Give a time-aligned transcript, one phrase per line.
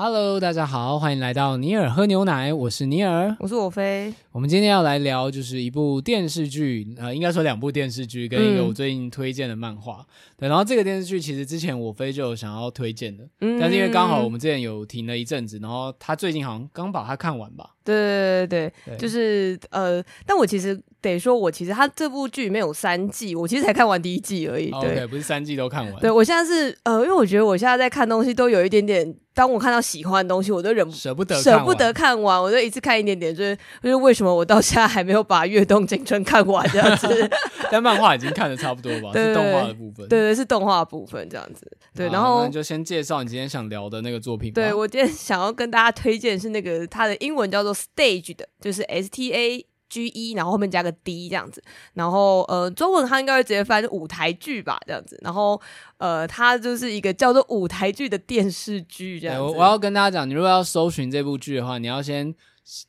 [0.00, 4.14] Hello，大家好，欢迎来到尼尔喝牛奶，我是尼尔，我是我飞。
[4.30, 9.94] 我们今天要来聊就是一部电视剧，呃，应该说两部电视剧跟一个我最近推荐的漫画。
[9.98, 10.06] 嗯、
[10.38, 17.70] 对，然后这个电视剧其实之前我飞就有想要推荐的，嗯，但是因为刚好我们之前有停了一阵子，然后他最近好像刚把它看完吧。
[17.94, 24.70] 对对对对，对就是呃，但我其实得说，我其实他这部剧里面有三季，我其实才看完第一季而已。
[24.80, 26.00] 对，okay, 不是三季都看完。
[26.00, 37.30] 对，我现在是呃，因为我觉得我现在在看东西都有一点点，当我看到喜欢的东西，我都忍舍不得舍不得看完，我就一次看一点点，就是就是为什么我到现在还没有把《跃动青春》看完这样子？
[37.70, 39.10] 但漫画已经看的差不多吧？
[39.12, 40.08] 对是动画的部分。
[40.08, 41.70] 对对，是动画部分这样子。
[41.94, 44.52] 对，然后那就先介绍你今天想聊的那个作品。
[44.52, 48.48] 对，我今天想要跟大家推荐是那个它的英文叫做 Stage 的。
[48.60, 51.62] 就是 S T A G E，然后后面加个 D 这样子，
[51.94, 55.58] 然后呃，中文它应该会直接翻舞台剧吧，这样子，然后
[55.96, 59.42] 呃，它就是一个叫做舞台剧的电视剧这样子。
[59.42, 62.34] 我我要跟大家讲，你如果要搜寻这部剧的话，你要先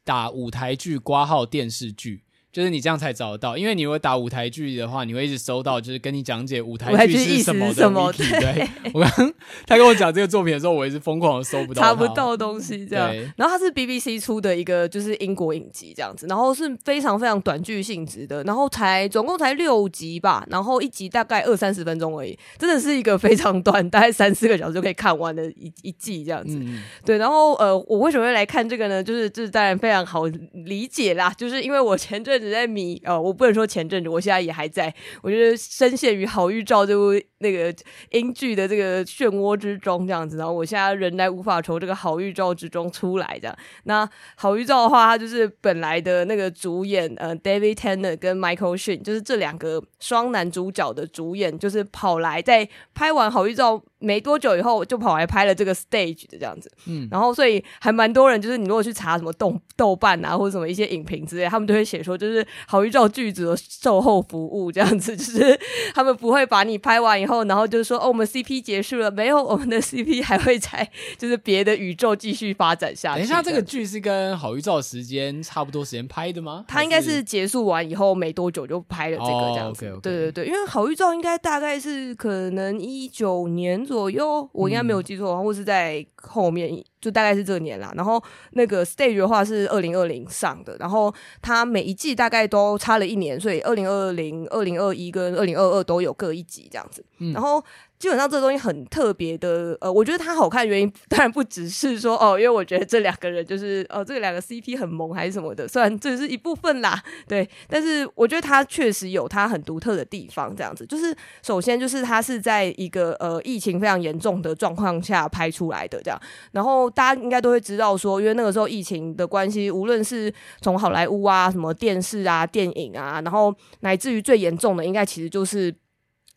[0.03, 2.23] 打舞台剧挂号电视剧。
[2.51, 7.73] 就是你这样才找得到，因为你如果打舞台剧的话，你会一直搜到，就是跟你讲解舞台剧是什么的。
[7.75, 9.33] 什么对，对 我刚
[9.67, 13.13] 他跟我讲这个作品的时候，我也是疯狂的搜不到，查不到东西这样。
[13.37, 26.57] 然后它是 BBC 出的一个就是英国影集这样子，然后是非常非常短剧性质的，然后才总共才六集吧，然后一集大概二三十分钟而已，真的是一个非常短，大概三四个小时就可以看完的一一季这样子。
[26.59, 29.03] 嗯、对，然后呃，我为什么会来看这个呢？
[29.03, 30.25] 就是这当然非常好
[30.65, 32.38] 理解啦，就是因为我前阵。
[32.39, 37.73] 只在迷呃，我不能说前阵子，我现在也还在，我觉得深陷于好预兆这部那个
[38.11, 40.37] 英剧的这个漩涡之中，这样子。
[40.37, 43.57] 然后我现在仍然无法从这个好预兆之中出来，这样。
[43.83, 56.71] 那好预兆的话，它就是本来的那个主演呃，David Tennant 跟 Michael Sheen，就是这两个双男主角的主演，就是跑来在拍完好预兆没多久以后，就跑来拍了这个 Stage 的这样子。
[56.87, 65.59] 嗯，然后所以还蛮多人，就是你如果去查什么豆豆瓣啊，或者什么一些影评之类，他们都会写说，就是好预兆剧组的售后服务这样子， 就是
[65.93, 69.41] 他们不会把你拍完以后，然后就是说哦，我们 CP 结束了没有？
[69.43, 73.19] 我们的 CP 还会在就是别的宇宙继续发展下去。
[73.19, 76.65] 等一下，这个剧是跟好预兆时间差不多时间拍的吗？
[76.67, 79.85] 他应该是结束完以后没多久就拍了这个这样子。
[79.85, 80.01] Oh, okay, okay.
[80.01, 86.83] 对对对，因为好预兆应该大概是可能一九年左右，我应该没有记错，嗯、或是在后面。
[87.01, 97.63] 就大概是这个年啦，然后那个 Stage 的话是二零二零上的，然后它每一季大概都差了一年，所以二零二零、二零二一跟二零二二都有各一集这样子，嗯、然后。
[97.99, 110.55] 基本上这个东西很特别的，呃，我觉得它好看的原因当然不只是说哦，因为我觉得这两个人就是哦，这两个 CP 很萌还是什么的，虽然这是一部分啦， 对，但是我觉得它确实有它很独特的地方。
[110.55, 116.19] 这样子，就是首先就是它是在一个呃疫情非常严重的状况下拍出来的，这样，
[116.53, 125.75] 然后大家应该都会知道说，因为那个时候疫情的关系，无论是从好莱坞啊、什么电视啊、电影啊，然后乃至于最严重的，应该其实就是。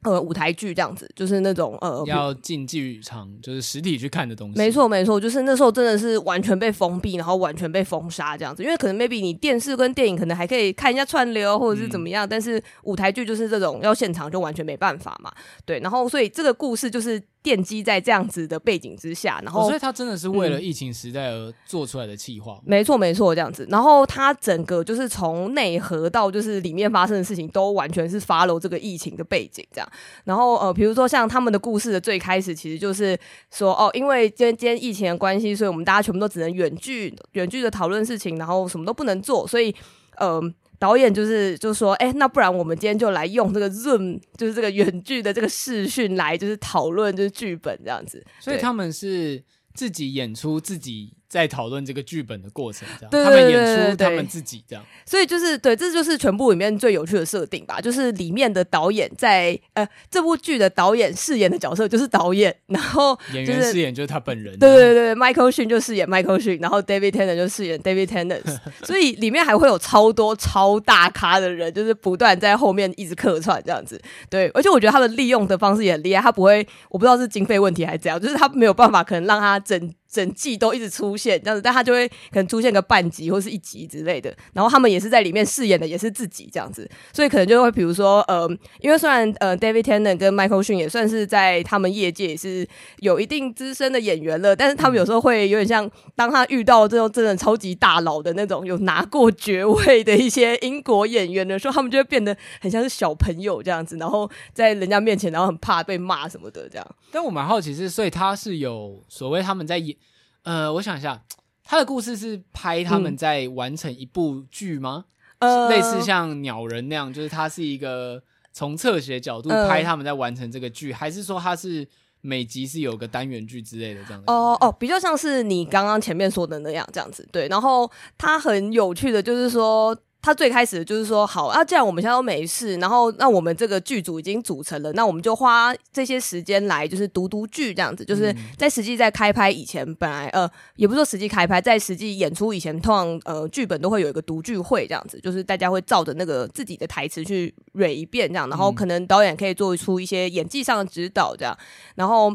[0.02, 4.58] 呃，舞台剧这样子，就是那种呃，要进剧场，就是实体去看的东西。
[4.58, 8.62] 没错，没错，就是那时候真的是完全被封闭，然后完全被封杀这样子。
[8.62, 15.32] 因为可能 maybe 你电视跟电影可能还可以看一下串流或者是怎么样，嗯、但是舞台剧就是这种要现场就完全没办法嘛。
[15.64, 17.22] 对，然后所以这个故事就是。
[17.42, 22.62] 奠基在这样子的背景之下，然后、哦、所以他真的是为了疫情时代而做出来的企划、嗯。
[22.64, 23.66] 没错，没错，这样子。
[23.68, 29.88] 然后他整个就是从内核到就是里面发生的事情，都完全是 follow 这个疫情的背景这样。
[30.24, 33.18] 然后呃，比如说像他们的故事的最开始，其实就是
[33.50, 39.74] 说哦，因为今天今天疫情的关系，所以我们大家全部都只能远距远距的讨论事情，然后什么都不能做，所以
[40.16, 40.40] 呃。
[40.82, 48.26] 导演就是就说，哎、欸，那不然我们今天就来用这个 Zoom，就是这个远距的这个视讯来，就是讨论就是剧本这样子。
[48.40, 49.44] 所以他们是
[49.74, 51.14] 自己演出自己。
[51.32, 57.80] 在讨论这个剧本的过程，这样他们演出他们自己这样，所以就是对，这就是全部里面最有趣的设定吧。
[57.80, 64.58] 就是里面的导演在呃这部剧的导演饰演的角色就是导演，然后、就是、演员饰演就是他本人。
[64.58, 68.42] 对对对，Michael Sheen 就饰演 Michael Sheen，然后 David Tennant 就饰演 David Tennant。
[68.82, 73.98] 所以里面还会有超多超大咖的人，就是不断在后面一直客串这样子。
[74.28, 79.90] 对，而且我觉得他的利用的方式也很厉害，他不会，我不知道是经费问题还是怎样，就是他没有办法可能让他整。
[80.12, 84.32] 整季都一直出现这样子，但他就会可能出现个半集或是一集之类的。
[84.52, 88.46] 然后他们也是在里面饰演的也是自己这样子，所以可能就会比如说呃，
[88.80, 92.68] 因为虽然呃，David Tennant 跟 Michael s h n 也算是在他们业界也是
[92.98, 106.86] 有一定资深的演员了，但是他们有时候会有点像当他遇到这种真的超级大佬的那种有拿过爵位的一些英国演员的时候，他们就会变得很像是小朋友这样子，然后在人家面前然后很怕被骂什么的这样。
[107.10, 109.96] 但我蛮好奇是，所以他是有所谓他们在演。
[110.44, 111.22] 呃，我想一下，
[111.64, 115.04] 他的故事是拍他们在完成一部剧吗？
[115.38, 118.22] 呃、类似像鸟人那样，就是他是一个
[118.52, 121.86] 从侧写角度拍他们在完成这个剧，嗯、还是说他是
[122.20, 124.24] 每集是有个单元剧之类的这样子？
[124.26, 127.28] 哦哦，比较像是你刚刚前面说的那样这样子。
[127.32, 129.96] 对，然后他很有趣的就是说。
[130.22, 151.58] 他最开始就是说，好啊，既然我们现在都没事，然后那我们这个剧组已经组成了，那我们就花这些时间来就是读读剧这样子，就是在实际在开拍以前，本来呃也不是说实际开拍，在实际演出以前，通常呃剧本都会有一个读剧会这样子，就是大家会照着那个自己的台词去捋一遍这样，然后可能导演可以做出一些演技上的指导这样，
[151.96, 152.32] 然后。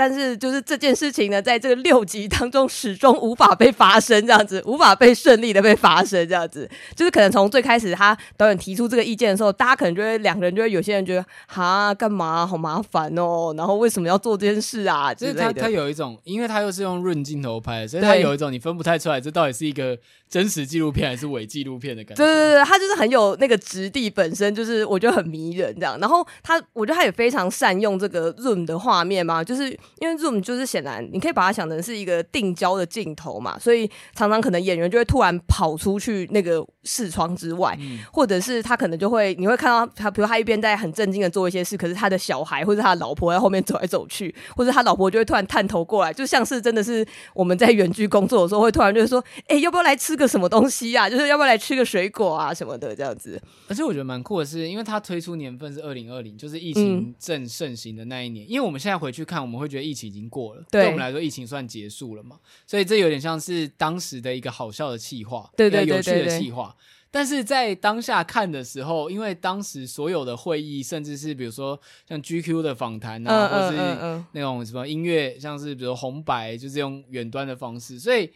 [0.00, 6.66] 但是，就是这件事情呢，在这个六集当中始终无法被发生，这样子无法被顺利的被发生，这样子
[6.96, 15.12] 就是可能从最开始他导演提出这个意见的时候，大家可能就会两个人就会有些人觉得哈干嘛好麻烦哦，然后为什么要做这件事啊？
[15.12, 19.98] 就是他他有一种，因为他又是用润镜头拍的，所以他有一种你分不太出来这到底是一个
[20.30, 22.24] 真实纪录片还是伪纪录片的感觉。
[22.24, 25.98] 对对对，他就是很有那个质地本身就是我觉得很迷人这样。
[26.00, 29.78] 然后他我觉得他也非常善用这个 zoom 的画面嘛，就是。
[29.98, 51.08] 因为 zoom 就是显然，你可以把它想成是一个定焦的镜头嘛，所以常常可能演员就会突然跑出去那个视窗之外，嗯、或者是他可能就会，你会看到他，比如他一边在很正经的做一些事，可是他的小孩或者他的老婆在后面走来走去，或者他老婆就会突然探头过来，就像是真的是我们在远距工作的时候会突然就是说，哎、欸，要不要来吃个什么东西啊？
[51.10, 53.38] 就是要不要来吃个水果啊什么的这样子。
[53.68, 59.79] 而且我觉得蛮酷的是，因为他推出年份是二零二零，就是疫情正盛行的那一年，嗯、因为我们现在回去看，我们会觉得。
[59.82, 62.38] 疫情已经过了，对，对我们来说，疫情算结束了嘛？
[62.66, 66.76] 所以这有点像是当时的一个好笑的气话，对对，对，对，对，有趣的气话。
[67.12, 71.76] 但是在当下看的时候，因为当时所有的会议，甚至是比如说
[72.08, 78.30] 像 GQ 的访谈啊，嗯、或是那种什么音乐，像是比如红白，就是用远端的方式，所以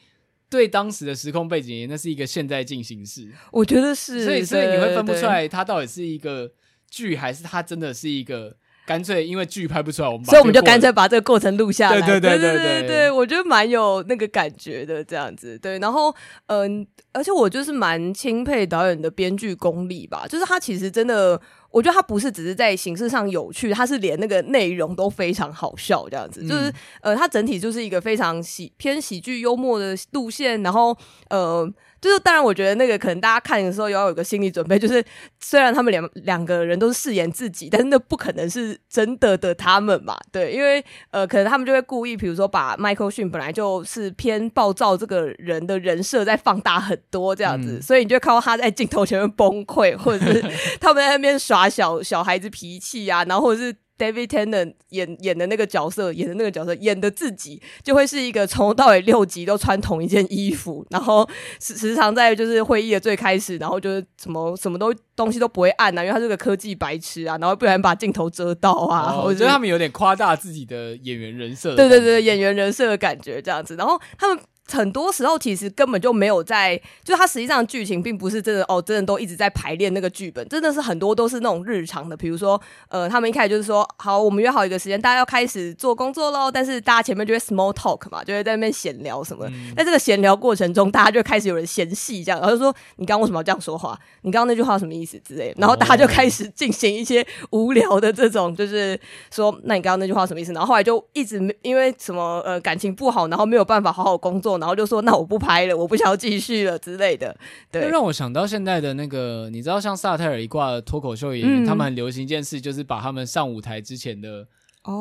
[0.50, 3.30] 对当时的时空背景，那是一个现在进行式。
[3.52, 6.50] 我觉得是，所以所以你会分不出来，它到底是一个
[6.90, 8.56] 剧，还是它真的是一个。
[8.86, 12.00] 干脆因为剧拍不出来，我们所以我们就干脆把这个过程录下来。
[12.00, 15.58] 对对对对对对，我觉得蛮有那个感觉的这样子。
[15.58, 16.14] 对，然后
[16.46, 20.26] 嗯，而且我就是蛮钦佩导演的编剧功力吧。
[20.28, 21.40] 就是他其实真的，
[21.74, 26.46] 我觉得他不是只是在形式上有趣，他是连那个内容都非常好笑这样子。
[26.46, 30.96] 就是呃，他整体就是一个非常喜偏喜剧幽默的路线，然后
[31.30, 31.68] 呃。
[32.04, 35.02] 就是当然，我觉得那个可能大家看的时候也要有一个心理准备，就是
[35.40, 50.44] 虽然他们两两个人都是饰演自己，但是那不可能是真的的他们嘛，对，因为呃，可能他们就会故意，比如说把迈克逊本来就是偏暴躁这个人的人设再放大很多这样子，嗯、所以你就看到他在镜头前面崩溃，或者是
[50.78, 53.74] 他们在那边耍小小孩子脾气啊，然后或者是。
[53.96, 61.24] David Tennant 演演的那个角色，演的那个角色，演的自己就会是一个从头到尾六集都穿同一件衣服，然后
[61.60, 69.12] 时时常在就是会议的最开始，然后就是什么什么都东西都不会按啊，因为他是个科技白痴啊，然后不然把镜头遮到啊。
[69.12, 74.36] 哦、我觉得他们有点夸大自己的演员人设，对对对，演员人设的感觉这样子，然后他们。
[74.66, 89.46] 很多时候其实根本就没有在，就它实际上剧情并不是真的哦，真的都一直在排练那个剧本，真的是很多都是那种日常的，比如说呃，他们一开始就是说好，我们约好一个时间，大家要开始做工作喽，但是大家前面就会 small talk 嘛，就会在那边闲聊什么，
[89.76, 93.98] 在这个闲聊过程中，大家就开始有人嫌隙这样，然后就说你刚刚为什么要这样说话？
[94.22, 98.98] 你刚刚那句话什么意思之类，然后大家就开始进行一些无聊的这种，就是
[99.30, 100.52] 说那你刚刚那句话什么意思？
[100.52, 104.53] 然后后来就一直没因为什么呃感情不好，然后没有办法好好工作。
[104.58, 107.36] 然后就说：“那我不拍了，我不想要继续了之类的。”
[107.70, 114.46] 对，让我想到现在的那个，你知道，像萨泰尔一挂的脱口秀演员，嗯、他们很流行一件事，就是把他们上舞台之前的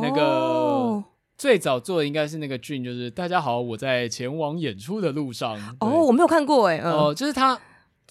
[0.01, 1.03] 那个、哦、
[1.37, 5.57] 最早做的应该是那个 dream，就是大家好，我在前往演出的路上。
[5.79, 6.79] 哦，我没有看过哎。
[6.79, 7.59] 哦、呃，就是他，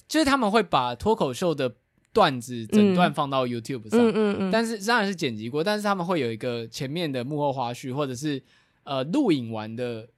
[0.08, 1.72] 就是他们会把脱口秀的
[2.12, 8.42] 段子整段放到 YouTube 上，嗯嗯、但是当然是剪辑过，但是他们会有一个前面的幕后花絮，或者是
[8.84, 10.08] 呃录影完的。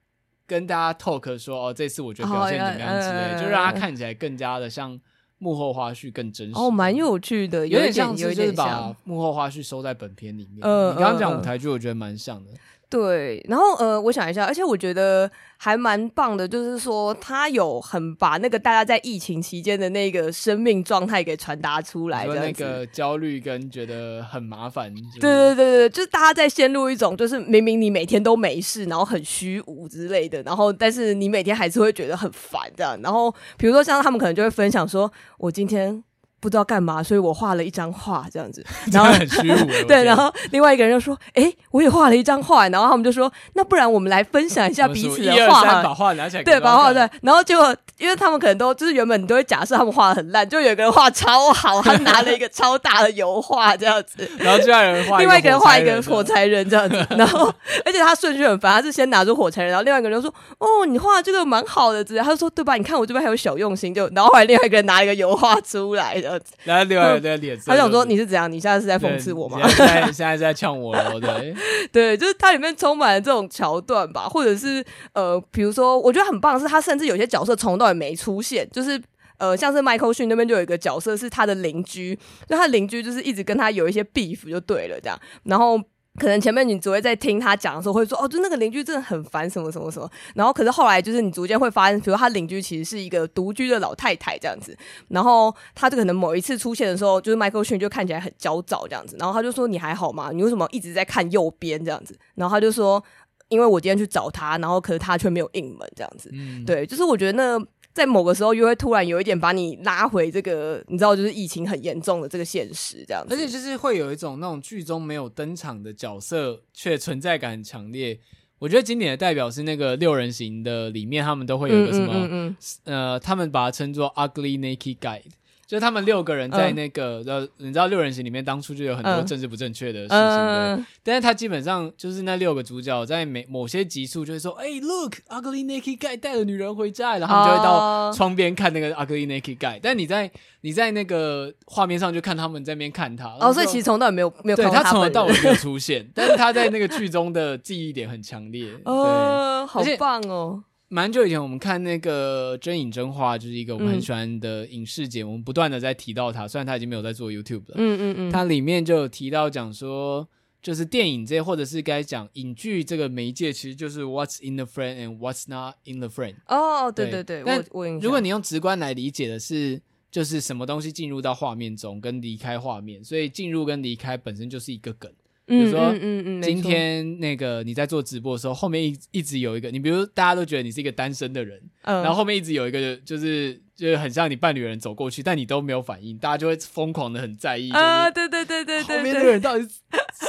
[0.47, 4.99] 跟大家 talk 说哦，这次我觉得表现怎么样之类，就让他看起来更加的像
[5.39, 6.55] 幕后花絮，更真实。
[6.55, 10.61] 哦，蛮有趣的，有点像是就是把幕后花絮收在本片里面。
[10.61, 12.51] 嗯，你刚刚讲舞台剧，我觉得蛮像的。
[12.95, 24.95] 对，然后呃，我想一下，而且我觉得还蛮棒的，就是说他有很把那个大家在疫情期间的那个生命状态给传达出来的，那个焦虑跟觉得很麻烦。
[25.19, 32.97] 对对对对，就是大家在陷入一种，就是明明你每天都没事，然后很虚无之类的，然后但是你每天还是会觉得很烦这样。
[33.03, 36.05] 然后比如说像他们可能就会分享说，我今天。
[36.45, 39.87] 不知道干嘛，所以我画了一张画这样子， 然后很虚无。
[39.89, 47.09] 对，然后另外一个人就说：“哎，我也画了一张画。”然后他们就说：“那不然我们来分享一下彼此的画。”把画拿起来，对，把画对。
[47.23, 54.31] 然后结果，因为他们可能都就是原本你都会假设他们画的很烂，就有一个人画超好，他拿了一个超大的油画这样子。
[54.39, 57.07] 然后另外一个人画，另外一个人画一个火柴人这样子。
[57.17, 57.51] 然后，
[57.87, 62.75] 而且他顺序很烦，他是先拿出火柴人，然后另外一个人就说：“哦，你画这个蛮好的。”直接，他就说：“对吧？
[62.75, 66.34] 你看我这边还有小用心。”就然后后来另外一个人拿一个油画出来的，
[66.64, 68.50] 然后另外一个人脸色， 他想说：“你是怎样？
[68.50, 71.55] 你现在是在讽刺我吗？”现在现在是在呛我了，对
[71.93, 79.00] 对，就是它里面充满了这种桥段吧，或者是呃，比如说，我觉得很棒的是，他甚至有些角色从头到尾没出现，就是
[79.38, 85.81] 呃，像是麦克逊那边就有一个角色是他的邻居，就他邻居就是一直跟他有一些 beef 就对了，这样，然后。
[86.18, 94.76] 可能前面你只会在听他讲的时候会说哦，就那个邻居真的很烦什么什么什么，然后可是后来就是你逐渐会发现，比如他邻居其实是一个独居的老太太这样子，
[95.09, 100.30] 然后他就可能某一次出现的时候，就是 Michael 逊就看起来很焦躁这样子，然后他就说你还好吗？
[100.33, 102.16] 你为什么一直在看右边这样子？
[102.37, 103.02] 然后他就说
[103.49, 107.66] 因为我今天去找他，然后可是他却没有应门这样子，嗯，对，就是我觉得那。
[107.95, 113.33] 在某个时候，又会突然有一点把你拉回这个，你知道，就是疫情很严重的这个现实，这样子。
[113.33, 118.19] 而且就是会有一种那种剧中没有登场的角色，却存在感很强烈。
[118.59, 125.21] 我觉得经典的代表是那个六人行的里面，他们都会有一个什么，嗯嗯嗯嗯呃，他们把它称作 Ugly Naked Guy。
[125.66, 130.85] 就他们六个人在那个呃，嗯、你知道六人行里面当初就有很多政治不正确的事情，嗯、对。
[131.02, 139.78] 但是他基本上就是那六个主角在每某些集数就会说，哎、欸、，Look，ugly naked guy 带了女人回家，然后他们就会到窗边看那个 ugly naked guy。
[139.83, 140.30] 但你在
[140.61, 150.62] 你在那个画面上就看他们在那边看他，哦，所以其实从头到尾没有没有看到他，对他从头到尾没有出现，但是他在那个剧中的记忆点很强烈， 哦，好棒哦。
[150.95, 156.47] 蛮久以前，我们看那个《真影真话》，就是一个我们很喜欢的影视节目，嗯、我们不断的在提到它。
[156.47, 160.29] 虽然它已经没有在做 YouTube 了，嗯嗯嗯，它里面就有提到讲说，
[160.63, 166.37] 就是电影这或者是该讲影剧这个媒介，其实就是 What's in the frame and What's not in the frame。
[166.47, 167.65] 哦，对对对，但
[168.01, 169.83] 如果你用直观来理解的是，
[170.13, 175.11] 就是什么东西进入到画面中跟离开画面，所以进入跟离开本身就是一个梗。
[175.47, 189.69] 比如说，嗯嗯嗯，今天那个你在做直播的时候，后面一一直有一个，你比如大家都觉得你是一个单身的人，然后后面一直有一个，就是就是很像你伴侣的人走过去，但你都没有反应，大家就会疯狂的很在意，啊，对对对对对，后面那个人到底是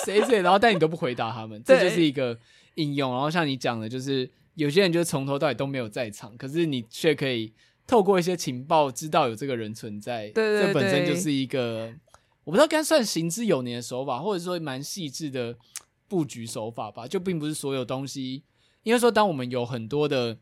[0.05, 0.21] 谁？
[0.23, 2.37] 谁，然后但你都不回答他们，这就是一个
[2.73, 3.09] 应用。
[3.11, 7.53] 然后像你讲的，就是有些人就是从头到尾都没有在场，可是你却可以
[7.87, 11.93] 透过一些情报知道有这个人存在，对对，这本身就是一个。
[12.45, 15.57] 我不知道该算行之有年的手法，或者说蛮细致的
[16.07, 17.07] 布局手法吧。
[17.07, 18.43] 就并不是所有东西，
[18.83, 20.37] 因为说当我们有很多的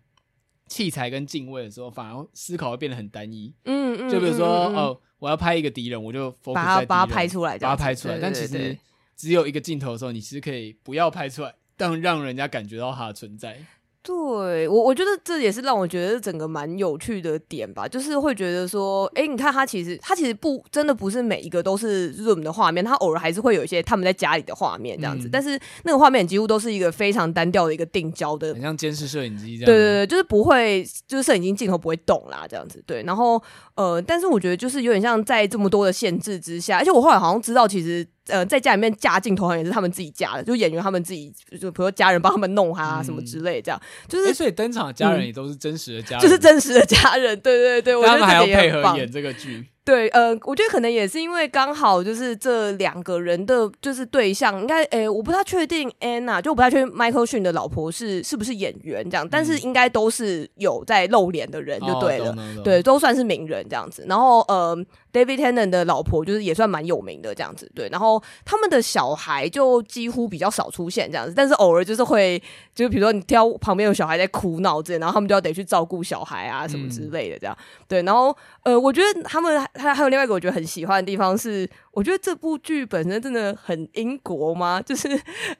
[0.67, 3.53] 器材跟敬畏的时候，反而思考会变得很单一。
[3.63, 4.10] 嗯嗯。
[4.10, 8.19] 就比如说，嗯嗯、哦，我要拍一个敌人，我就敌人，把它拍出来，把它拍出来。
[8.19, 8.77] 但其实
[9.15, 13.65] 只有一个镜头的时候，你其实可以不要拍出来，但让人家感觉到它的存在。
[14.03, 29.65] 对我，我觉得这也是让我觉得整个蛮有趣的点吧，就是会觉得说，哎，你看他其实他其实不真的不是每一个都是 Zoom 的画面，他偶尔还是会有一些他们在家里的画面这样子，嗯、但是那个画面几乎都是一个非常单调的一个定焦的，很像监视摄影机这样。
[29.65, 32.83] 对对对，就是不会，就是摄影机镜头不会动啦，这样子。
[32.86, 33.41] 对，然后
[33.75, 38.05] 呃，但是我觉得就是有点像在这么多的限制之下，而且我后来好像知道，其实。
[38.27, 44.34] 呃，在家里面架镜头好像也是他们自己架的，就演员他们自己，就比如说家人帮他们弄哈什么之类，这样、嗯、就是、欸。
[44.34, 49.65] 所以登场的家人也都是真实的家人，就是真实的家人，对对对，我觉得他们还要配合演这个剧。
[49.86, 64.06] 对，呃，我觉得可能也是因为刚好就是这两个人的，就是对象，应该，诶，我不太确定 Anna，就我不太确定 Michael 逊的老婆是是不是演员这样，但是应该都是有在露脸的人就对了，哦、对，都算是名人这样子。
[64.08, 64.74] 然后，呃
[65.13, 67.88] ，David Tennant 的老婆就是也算蛮有名的这样子，对。
[67.89, 72.41] 然后他们的小孩就几乎比较少出现这样子，但是偶尔就是会，
[72.75, 78.01] 就是比如说你挑旁边有小孩在哭闹之类，然后他们就要得去照顾小孩啊什么之类的这样，对。
[78.01, 79.53] 然后，呃，我觉得他们。
[79.75, 84.82] 还还有另外一个我觉得很喜欢的地方是，我觉得这部剧本身真的很英国吗？
[84.86, 85.08] 就是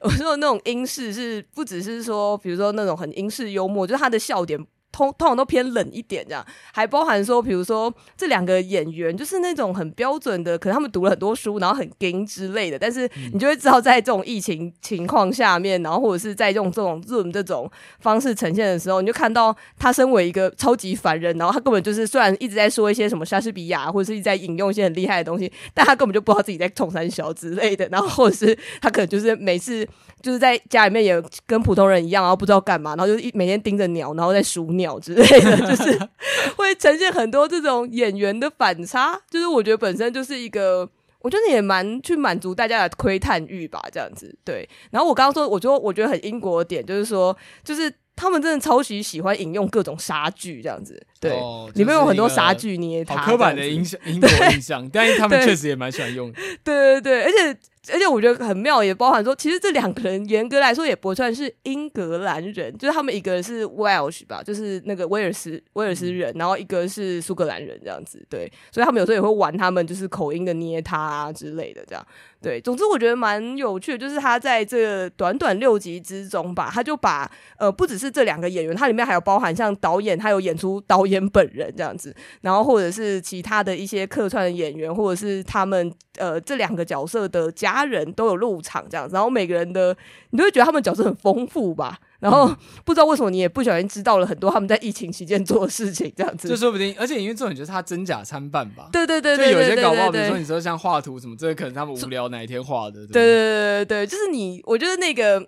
[0.00, 4.58] 我说的那种英式是不只是说，比如说那种很英式幽默，就是他的笑点。
[4.94, 29.84] 通通常都偏冷一点，这样还包含说，比如说这两个演员就是那种很标准的，可能他们读了很多书，然后很 gay 之类的，但是你就会知道，在这种疫情情况下面，然后或者是在用这种 Zoom 这种方式呈现的时候，你就看到他身为一个超级凡人，然后他根本就是虽然一直在说一些什么莎士比亚，或者是一直在引用一些很厉害的东西，但他根本就不知道自己在冲三小之类的，然后或者是他可能就是每次。
[30.24, 35.98] 就是在家里面也跟普通人一样，然后不知道干嘛，然后就一每天盯着鸟，然后在数鸟之类的，就是
[36.56, 39.20] 会呈现很多这种演员的反差。
[39.28, 40.88] 就是我觉得本身就是一个，
[41.20, 44.66] 我觉得也蛮去满足大家的窥探欲吧，这样子对。
[44.90, 47.92] 然后我刚刚说，我觉得我觉得很英国的点就是说，就是。
[48.16, 57.58] 他们真的超级喜欢引用各种杀剧这样子，对，哦就是、里面有很多杀剧捏他，刻板的印象，英国印象， 但是他们确实也蛮喜欢用的，对 对对，而且。
[57.92, 72.02] 而且我觉得很妙，也包含说，其实这两个人严格来说也不算是英格兰人，就是他们一个是 Welsh 吧，就是那个威尔斯威尔斯人，然后一个是苏格兰人这样子，对，所以他们有时候也会玩他们就是口音的捏他啊之类的这样，
[72.40, 87.84] 对，总之我觉得蛮有趣的，就是他在这短短六集之中吧，他就把呃不只是这两个演员，他里面还有包含像导演，他有演出导演本人这样子，然后或者是其他的一些客串的演员，或者是他们呃这两个角色的家。
[87.84, 89.94] 人都有入场这样子，然后每个人的
[90.30, 92.50] 你都会觉得他们角色很丰富吧，然后
[92.82, 105.46] 不知道为什么你也不小心知道了很多他们在疫情期间做的事情，这样子，这说不定，而且因为这种就是他真假参半吧，对对对对，就有些搞不好，比如说你说像画图什么，这个可能他们无聊哪一天画的，对对对对对，就是你，我觉得那个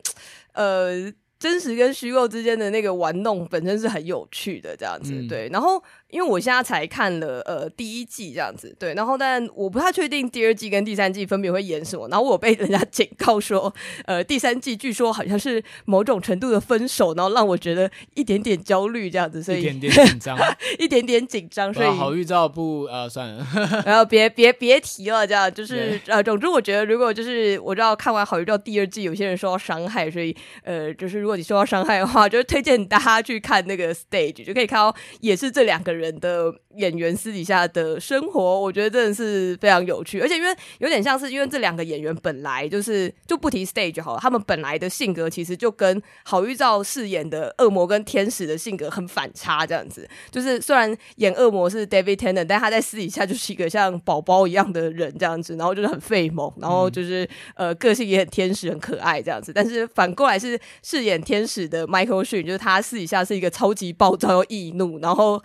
[0.52, 5.82] 呃，真实跟虚构之间的那个玩弄本身是很有趣的，这样子，嗯、对，然后。
[6.10, 20.38] 因为我现在才看了呃第一季这样子，对，然后但我不太确定第二季跟第三季分别会演什么，然后我被人家警告说，呃第三季据说好像是某种程度的分手，然后让我觉得一点点焦虑这样子，所以一点点紧张，
[20.78, 23.46] 一点点紧张，所以好预兆不呃算了，
[23.84, 35.95] 然后别别别提了，这样就是呃总之我觉得如果就是我知道看完好预兆第二季有些人受到伤害，所以呃就是如果你受到伤害的话，就是推荐大家去看那个 stage 就可以看到也是这两个人。
[35.96, 50.08] 人的演员私底下的生活，我觉得真的是非常有趣，而且因为有点像是因为这两个演员本来就是就不提 stage 好了，他们本来的性格其实就跟郝玉照饰演的恶魔跟天使的性格很反差，这样子。
[50.30, 57.24] 就是虽然演恶魔是 David Tennant，但他在私底下就是一个像宝宝一样的人这样子，然后就是很费萌，然后就是、
[57.54, 59.52] 嗯、呃个性也很天使很可爱这样子。
[59.52, 65.42] 但是反过来是饰演天使的 Michael Sheen，就是他私底下是一个超级暴躁又易怒，然后。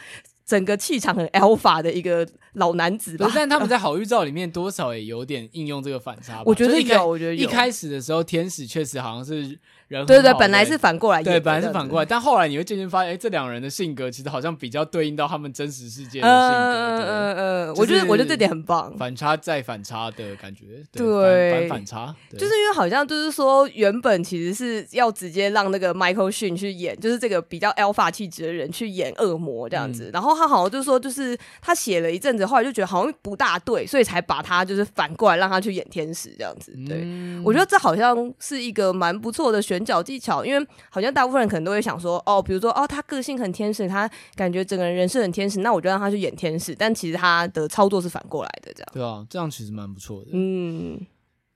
[0.51, 6.43] 整个气场很 alpha 的一一个老男子吧，但他们在好预兆里面多少也有点应用这个反差吧。
[6.47, 9.57] 我觉得有，我觉得一开始的时候，天使确实好像是。
[10.05, 16.81] 对对，本来是反过来，对，本来是反过来，但后来你会渐渐发现，哎，这两人的性格其实好像比较对应到他们真实世界的性格。
[16.81, 36.71] 嗯嗯嗯，我觉得我觉得这点很棒，反差再反差的感觉，对，反反差，就是因为好像就是说，原本其实是要直接让那个 Michael Sheen 去演，就是这个比较 alpha 气质的人去演恶魔这样子，然后他好像就是说，就是他写了一阵子，后来就觉得好像不大对，所以才把他就是反过来让他去演天使这样子。
[36.87, 37.05] 对，
[37.43, 39.80] 我觉得这好像是一个蛮不错的选。
[39.85, 46.75] 小技巧，因为好像大部分人可能都会想说，哦，比如说，哦，他个性很天使，他感觉整个人人设很天使，那我就让他去演天使。
[46.75, 48.89] 但其实他的操作是反过来的，这样。
[48.93, 50.31] 对啊，这样其实蛮不错的。
[50.33, 50.99] 嗯。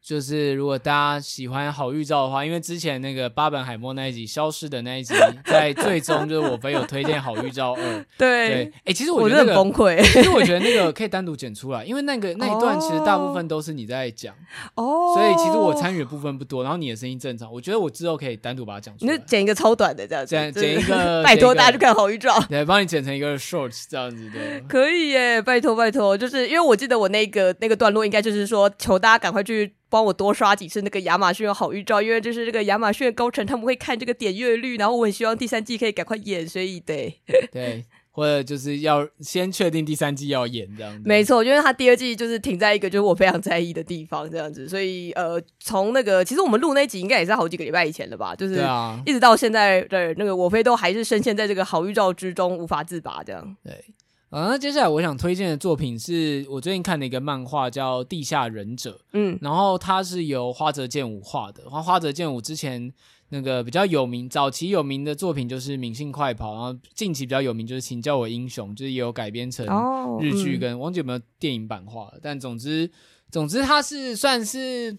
[0.06, 5.16] 就是如果大家喜欢好预兆的话，因为之前那个巴本海默那一集消失的那一集，
[5.46, 8.06] 在最终就是我朋友推荐好预兆二。
[8.16, 10.00] 对，哎、欸，其实我觉得、那个、我很崩溃。
[10.04, 14.32] 其实我觉得那个可以单独剪出来，因为那个那一段其实大部分都是你在讲
[14.76, 16.62] 哦，所以其实我参与的部分不多。
[16.62, 19.12] 然后你的声音正常，我觉得我之后可以单独把它讲出来。
[19.12, 24.62] 你就剪一个超短的这样子，剪剪一个， 拜托大家去看好预兆，对，帮你剪成一个 shorts 这样子的。
[24.70, 29.74] 可以耶，拜托拜托，就是因为我记得我那个那个段落应该就是说，求大家赶快去。
[29.90, 37.22] 帮我多刷几次那个亚马逊的好预兆，因为就是这个亚马逊的高层他们会看这个点阅率，然后我很希望第三季可以赶快演，所以得
[37.52, 41.02] 对，或者就是要先确定第三季要演这样子。
[41.06, 48.56] 没错，因为他第二季就是停在一个就是我非常在意的地方这样子，所以呃，从那个其实我们录那集应该也是好几个礼拜以前了吧，就是
[49.06, 53.56] 一直到现在的那个我飞都还是深陷在这个好预兆之中无法自拔这样。
[53.64, 53.74] 对。
[54.36, 58.92] 啊，那接下来我想推荐的作品是我最近看的一个漫画，叫《地下忍者》。
[59.14, 61.70] 嗯，然后它是由花泽健吾画的。
[61.70, 62.92] 花花泽健吾之前
[63.30, 69.66] 那个比较有名、早期有名的作品就是《明信快跑》，然后近期比较有名就是《请叫我英雄》，就是也有改编成
[70.20, 72.12] 日剧跟忘记有没有电影版画。
[72.22, 72.92] 但总之，
[73.32, 74.98] 总之它是算是。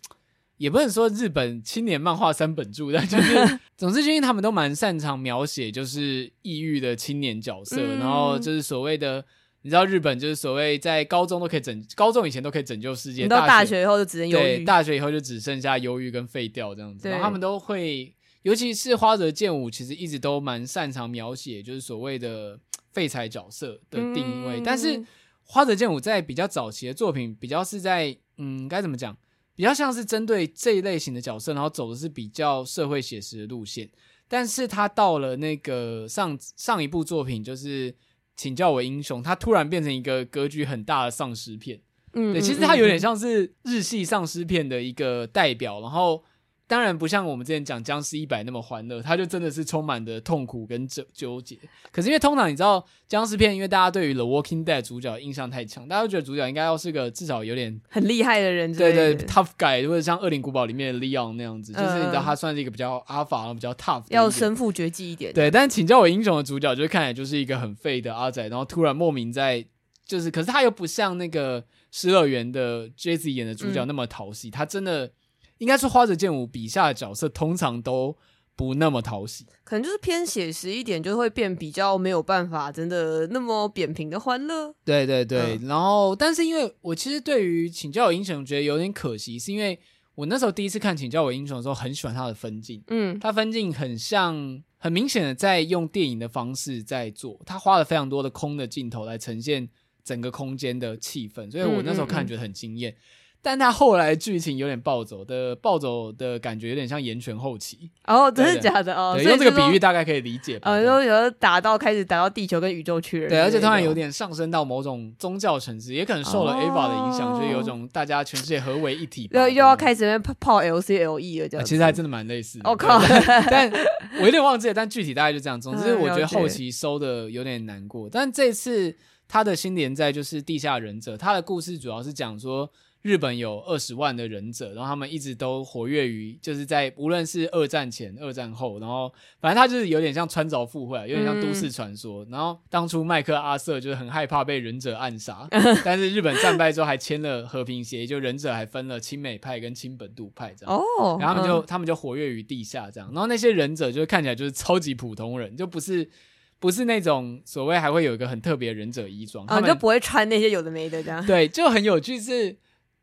[0.58, 9.22] 也不能说日本青年漫画三本柱，但就是 总之，因为他们都蛮擅长描写就是抑郁的青年角色，嗯、然后就是所谓的，
[9.62, 17.08] 你知道日本就是所谓在高中都可以拯，高中以前都可以拯救世界，到大学以后就只能忧郁，大学以后就只剩下忧郁跟废掉这样子。
[17.08, 22.58] 然后他们都会，尤其是花泽健吾，其实一直都蛮擅长描写就是所谓的
[22.92, 25.04] 废柴角色的定位，嗯、但是
[25.42, 29.14] 花泽健吾在比较早期的作品，比较是在嗯该怎么讲？
[29.56, 33.90] 比较像是针对这一类型的角色，然后走的是比较社会写实的路线。
[34.28, 37.92] 但是他到了那个上上一部作品，就是
[38.36, 41.80] 请叫我英雄，他突然变成一个格局很大的丧尸片。
[42.12, 46.22] 嗯，对，其实他有点像是日系丧尸片的一个代表，然后。
[46.68, 51.57] 当然不像我们之前讲《僵尸一百》那么欢乐，它就真的是充满的痛苦跟纠纠结。
[51.92, 65.33] 可是因为通常你知道僵尸片，因为大家对于《The Walking Dead》主角印象太强，大家都觉得主角应该要是个至少有点很厉害的人，对对，tough guy，或者像《恶灵古堡》里面的 Leon 那样子，嗯、就是你知道他算是一个比较然后比较 tough，要身负绝技一点。
[65.33, 69.64] 对，但请叫我英雄的主角，就看起来就是一个很废的阿仔，然后突然莫名在
[70.05, 75.12] 就是，可是他又不像那个《失乐园》的 Jesse 演的主角那么讨喜，嗯、他真的。
[75.58, 78.16] 应该是花泽健吾笔下的角色通常都
[78.54, 84.74] 不那么讨喜，可能就是偏写实一点，就会变比较没有办法真的那么扁平的欢乐。
[84.84, 89.78] 对对对，嗯、然后但是因为我其实对于请教我英雄觉得有点可惜，是因为
[90.14, 99.68] 我那时候第一次看请教我英雄的时候，很喜欢他的分镜，嗯，他分镜很像，很明显的在用电影的方式在做，他花了非常多的空的镜头来呈现
[100.02, 102.90] 整个空间的气氛，所以我那时候看觉得很惊艳。
[102.90, 103.00] 嗯嗯嗯
[103.46, 109.14] 但他后来剧情有点暴走的，暴走的感觉有点像岩泉后期哦，真的假的哦？
[109.14, 110.68] 对，用这个比喻大概可以理解吧。
[110.68, 119.28] 呃，有有打到开始打到地球跟宇宙去了，对，而且突然有点上升到某种宗教层次，也可能受了 Ava 的影响，就有种大家全世界合为一体。
[119.30, 122.59] 又又要开始泡泡 LCLE 了，这样其实还真的蛮类似。
[122.64, 123.00] 我靠！
[123.48, 123.70] 但
[124.18, 125.61] 我有点忘记了，但具体大概就这样。
[125.61, 128.09] 总之，我觉得 后期收的有点难过。
[128.11, 128.96] 但这次
[129.28, 132.68] 他的新连载就是《地下忍者》，他的故事主要是讲说。
[133.06, 142.24] 日本有二十万的忍者，然后他们一直都活跃于，就是在无论是二战前、二战后，然后反正他就是有点像穿凿附会，有点像都市传说。
[142.24, 145.46] 嗯、然后当初麦克阿瑟就是很害怕被忍者暗杀，
[145.84, 150.74] 但是日本战败之后还签了和平协议，就忍者还分了亲美派跟亲本土派这样。
[150.74, 156.10] 哦，然后他们就、嗯、他们就活跃于地下这样，然后那些忍者就看起来就是超级普通人，就不是
[156.58, 161.24] 不是那种所谓还会有一个很特别忍者衣装，他们、哦、就不会穿那些有的没的这样。
[161.24, 162.56] 对，就很有趣是。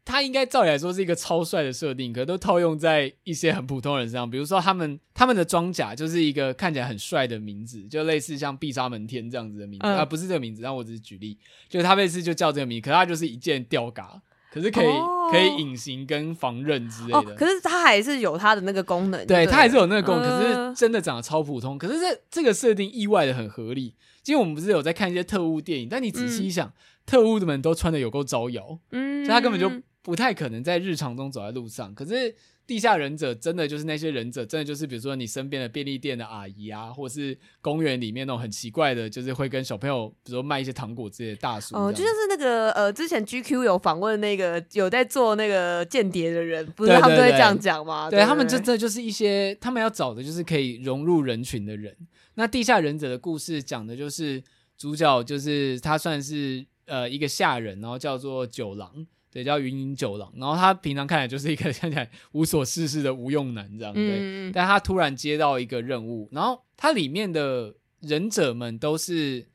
[0.06, 4.30] 他应该照理来说是一个超帅的设定，可是都套用在一些很普通人身上。
[4.30, 11.38] 比如说，他们他们的装甲就是一个看起来很帅的名字，就类似像必杀门天这样子的名字、嗯、啊，不是这个名字，但我只是举例，
[11.70, 17.36] 就是他类似就叫这个名字，可是他就是一件吊嘎，可是可以、哦、可以隐形跟防刃之类的、哦。
[17.38, 21.78] 可是他还是有他的那个功能，对，他还是有那个功能，可是真的长得超普通。
[21.78, 26.74] 可是这这个设定意外的很合理，因为我们不是有在看一些特务电影，但你仔细一想，嗯、
[27.06, 29.72] 特务的们都穿的有够招摇，嗯，所以他根本就。
[30.04, 32.36] 不太可能在日常中走在路上，可是
[32.68, 41.76] 地下忍者真的就是那些忍者，真的就是比如说你身边的便利店的阿姨啊，或是公园里面那种很奇怪的，就是会跟小朋友，比如说卖一些糖果之类的大叔。
[41.76, 48.10] 哦，就像是那个呃，之前 GQ 有访问那个有在做那个间谍的人，不是他们都会这样讲吗？
[48.10, 51.96] 对，他们真的就是一些他们要找的就是可以融入人群的人。
[52.36, 54.42] 那地下忍者的故事讲的就是
[54.78, 59.06] 主角就是他算是呃一个下人，然后叫做九郎。
[59.34, 64.02] 对，叫云隐九郎，然后他平常看起来就是一个 看起来无所事事的无用男这样，对。
[64.20, 69.48] 嗯、但他突然接到一个任务，然后他里面的忍者们都是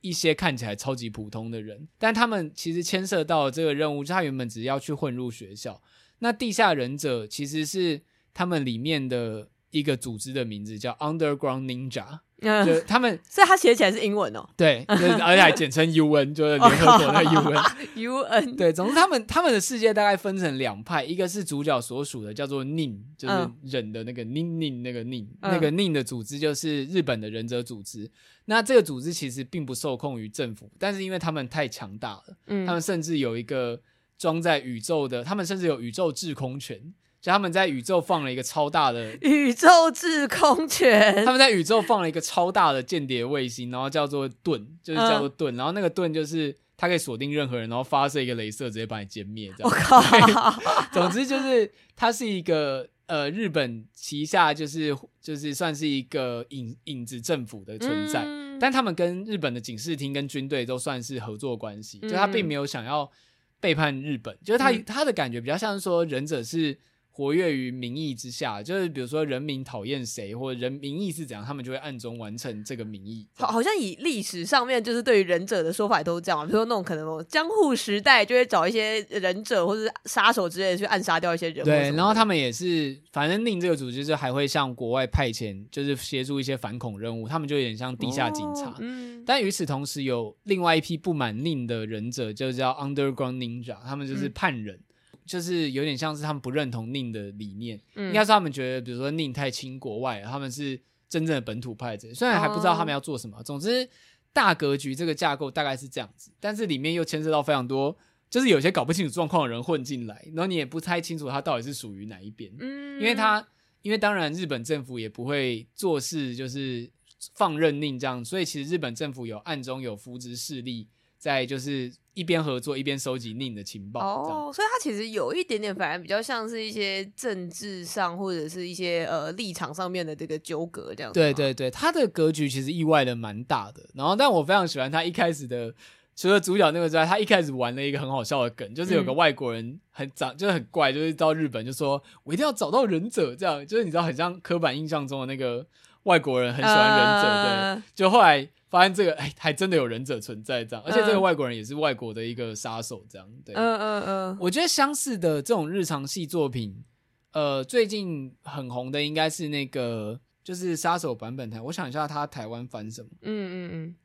[0.00, 5.82] 一些看起来超级普通的人，但他们其实牵涉到这个任务，就他原本只是要去混入学校。
[6.20, 8.00] 那地下忍者其实是
[8.32, 12.20] 他们里面的一个组织的名字，叫 Underground Ninja。
[12.42, 14.46] 嗯，就他们，所以他写起来是英文哦。
[14.56, 17.62] 对， 而且还简称 UN，就是联合国的 UN。
[17.94, 18.56] UN。
[18.56, 28.10] 对，总之他们他们的世界大概分成两派，一个是主角所属的，叫做 Nin，就是忍的那个 Nin Nin 那个 Nin，那个 Nin 的组织就是日本的忍者组织。
[28.44, 33.80] 那这个组织其实并不受控于政府，但是因为他们太强大了，他们甚至有一个
[34.18, 36.92] 装在宇宙的，他们甚至有宇宙制空权。
[37.26, 49.52] 就他们在宇宙放了一个超大的宇宙制空权，他们在宇宙放了一个超大的间谍卫星，然后叫做盾，就是叫做盾，嗯、然后那个盾就是它可以锁定任何人，然后发射一个镭射，直接把你歼灭。
[49.58, 50.54] 这样，我靠！
[50.92, 63.10] 总之就是它是一个呃日本旗下就是就是算是一个影影子政府的存在，嗯、但他们跟日本的警视厅跟军队都算是合作关系，嗯、就他并没有想要
[63.58, 66.78] 背叛日本，就是他他的感觉比较像是说忍者是。
[67.16, 73.26] 活跃于民意之下，就是比如说人民讨厌谁，或者人民意是怎样，他们就会暗中完成这个民意。
[73.36, 81.64] 好，好像以历史上面就是对于忍者的说法也都是这样，比如说那种可能江户时代就会找一些忍者或者是杀手之类的去暗杀掉一些人。
[81.64, 87.26] 对，然后他们也是，反正令这个组织就还会向国外派遣，就是协助一些反恐任务。
[87.26, 88.72] 他们就有点像地下警察。
[88.72, 89.24] 哦、嗯。
[89.24, 94.76] 但与此同时，有另外一批不满令的忍者，就叫 Underground Ninja，他们就是叛人。
[94.76, 94.82] 嗯
[95.26, 103.36] 就是有点像是他们不认同宁的理念，嗯、应该是他们觉得，比如说宁太亲国外，他们是真正的本土派者，虽然还不知道他们要做什么。
[103.38, 103.88] 哦、总之，
[104.32, 107.96] 大格局这个架构大概是这样子，但是里面又牵涉到非常多，
[108.30, 113.46] 就是有些搞不清楚状况的人混进来，然后你也不太清楚他到底是属于哪一边，嗯，因为他，
[113.82, 116.88] 因为当然日本政府也不会做事就是
[117.34, 120.88] 放任宁这样，所以其实日本政府有暗中有扶植势力。
[121.26, 131.18] 在就是一边合作一边收集宁的情报哦，所以他其实有一点点，反而比较像是一些政治上或者是一些呃立场上面的这个纠葛这样子。
[131.18, 133.82] 对对对，他的格局其实意外的蛮大的。
[133.94, 135.74] 然后，但我非常喜欢他一开始的，
[136.14, 145.66] 除了主角那个之外，他一开始玩了一个很好笑的梗，就是有个外国人很长，就是很怪，就是到日本就说我一定要找到忍者，这样就是你知道很像刻板印象中的那个
[146.04, 148.48] 外国人很喜欢忍者，呃、对，就后来。
[148.68, 153.28] 发现这个哎，还真的有忍者存在这样，而且这个外国人也是外国的一个杀手这样。
[153.44, 154.38] 对，嗯嗯嗯。
[154.40, 156.84] 我觉得相似的这种日常系作品，
[157.32, 161.60] 呃，最近很红的应该是那个，就是杀手版本台。
[161.60, 163.08] 我想一下，他台湾翻什么？
[163.22, 163.96] 嗯嗯嗯。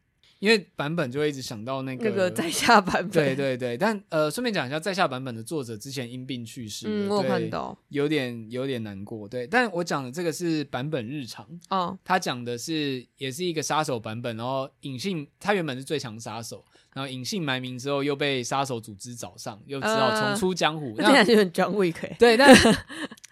[0.41, 9.45] 因为版本就会一直想到那个那个在下版本，对对对，但呃，顺便讲一下，在下版本的作者之前因病去世，嗯，我看到，有点有点难过，对。
[9.45, 20.95] 但我讲的这个是版本日常，哦，他讲的是也是一个杀手版本，然后隐姓，他原本是最强杀手，然后隐姓埋名之后又被杀手组织找上，又只好重出江湖。
[20.97, 22.51] 那听起来就很 John Wick，对，但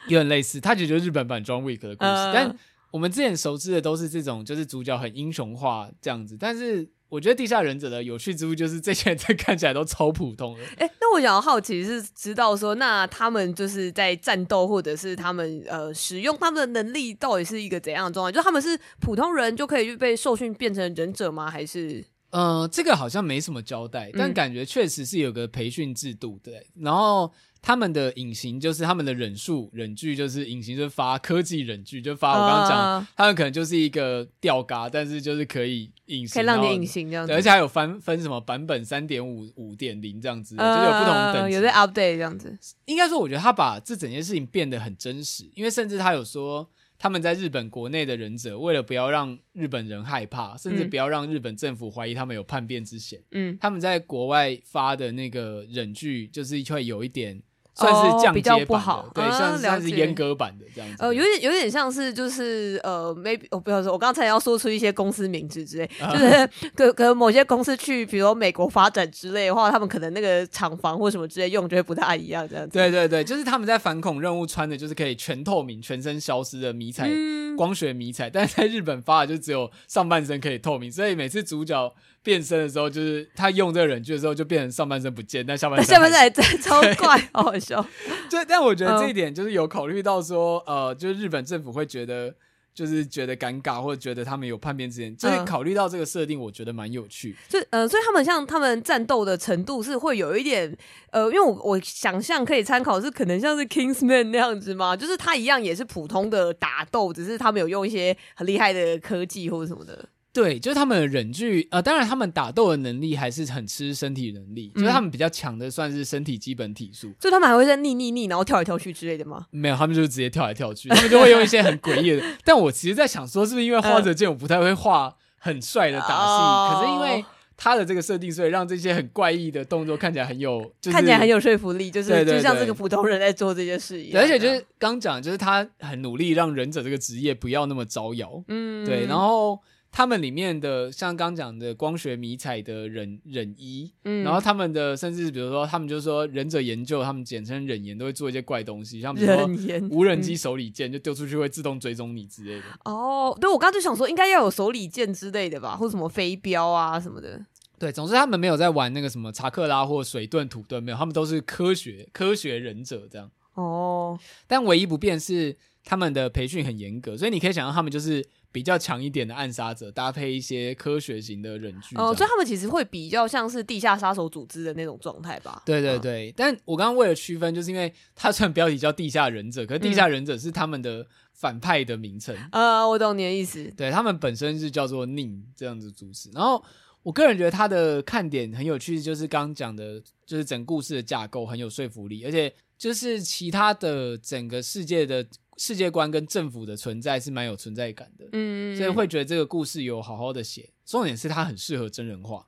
[0.03, 2.55] 有点类似，他解决日本版 John Wick 的故事，呃、但
[2.91, 6.87] 我们之前熟知的都是这种，就是主角很英雄化这样子，但是。
[7.09, 10.63] 我觉得地下忍者的有趣之处就是这些人 看起来都超普通的。
[10.77, 18.35] 哎、欸，那我想要好奇是知道说，那他们就是在战斗或者是他们呃使用他们的能力到底是一个怎样的状态？
[18.35, 21.49] 就他们是普通人就可以被受训变成忍者吗？
[21.49, 22.05] 还是？
[22.29, 26.67] 呃，这个好像没什么交代，但感觉确实是有个培训制度，对。
[26.79, 27.33] 然后。
[27.61, 42.57] 他们的隐形就是他们的忍术忍具，就是隐形就是发科技忍具，就发我刚刚讲，呃、他们可能就是一个吊嘎，但是就是可以隐形，可以让你隐形这样子，而且还有分分什么版本三点五、五点零这样子，呃、就是有不同的等级，有在 update 这样子。
[42.85, 46.69] 应该说，我觉得他把这整件事情变得很真实，因为甚至他有说。
[47.01, 57.41] 他们在日本国内的忍者，为了不要让日本人害怕，甚至不要让日本政府怀疑他们有叛变之嫌，嗯，他们在国外发的那个忍具，就是会有一点。
[57.79, 60.97] 算是降阶版的，哦、比较不好，对，算是算是阉割版的这样子。
[60.99, 72.71] 呃，有点有点像是就是呃，maybe 我不要说，我刚才要说出一些公司名字之类，啊、就是 可可能某些公司去，比如美国发展之类的话，他们可能那个厂房或什么之类用就会不太一样这样子。
[72.73, 81.93] 对对对，就是他们在反恐任务穿的就是可以全透明、全身消失的迷彩、嗯、光学迷彩，但是在日本发的就只有上半身可以透明，所以每次主角。
[82.21, 87.85] 变身的时候，就是他用这个忍具的时候，就变成上半身不见，但下半身下半身还在， 超怪，好好笑。
[88.29, 92.35] 对，但我觉得这一点就是有考虑到说，呃，就是日本政府会觉得，
[92.73, 97.35] 就是觉得尴尬，或者觉得他们有叛变之嫌，所以考虑到这个设定，我觉得蛮有趣。
[97.47, 100.77] 就呃，所以他们像他们战斗的程度是会有一点，
[101.11, 104.95] 呃，因为我我想象可以参考是可能像是 Kingsman 那样子嘛？
[104.95, 110.07] 就是他一样也是普通的打斗，只是他们有用一些很厉害的科技或者什么的。
[110.41, 119.47] 对，就是他们的忍具，呃，当然他们打斗的能力还是很吃身体能力，嗯、就是他们比较强的算是身体基本体术，所以他们还会在逆逆逆，然后跳来跳去之类的吗？
[119.51, 122.23] 没有，他们就是直接跳来跳去，他们就会用一些很诡异的。
[122.45, 127.25] 但我其实在想说，是不是因为花泽健我不太会画很帅的打戏，呃、可是因为
[127.57, 134.23] 他的这个设定，所以让这些很怪异的动作看起来很有，就是、看起来很有说服力，就是就像这个普通人在做这些事一样。
[134.23, 139.59] 而且就是刚讲，就是他很努力让忍者这个职业不要那么招摇，嗯，对，然后。
[139.99, 149.45] 他们里面的像刚讲的光学迷彩的忍忍衣，嗯，然后他们的甚至比如说他们就是说忍者研究，他们简称忍研，都会做一些怪东西，像比如说
[149.89, 152.63] 无人机手里剑就丢出去会自动追踪你之类的。
[152.85, 157.45] 哦，对，我刚刚就想说应该要有手里剑之类的吧，或者什么飞镖啊什么的。
[157.77, 163.29] 对，总之他们没有在玩那个什么查克拉或水遁土遁，没有，他们都是科学科学忍者这样。
[163.55, 168.25] 哦，但唯一不变是他们的培训很严格，所以你可以想象他们就是。
[168.51, 175.61] 比较强一点的暗杀者，搭配一些科学型的忍具，哦，所以他们其实会比较像是地下杀手组织的那种状态吧？
[175.65, 182.35] 对对对，嗯、但我刚刚为了区分，就是因为他虽然标题叫地下忍者，可是地下忍者是他们的反派的名称。
[182.51, 183.71] 呃，我懂你的意思。
[183.77, 186.31] 对，他们本身是叫做宁这样子组织。
[186.33, 186.63] 然后
[187.03, 195.23] 我个人觉得他的看点很有趣，就是刚刚讲的，就是整故事的架构很有说服力，而且就是其他的整个世界的。
[195.59, 200.69] 世界观跟政府的存在是蛮有存在感的，嗯，所以会觉得这个故事有好好的写。
[200.85, 202.47] 重点是它很适合真人化，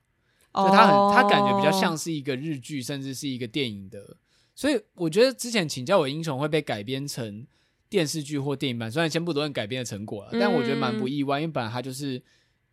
[0.53, 4.15] 哦、所以它很它感觉比较像是一个日剧，甚至是一个电影的，
[4.55, 7.45] 所以我觉得之前请教我英雄会被改编成
[7.89, 12.23] 电视剧或电影版，虽然先不论改编的成果了，嗯、但我觉得蛮不意外，因为本来它就是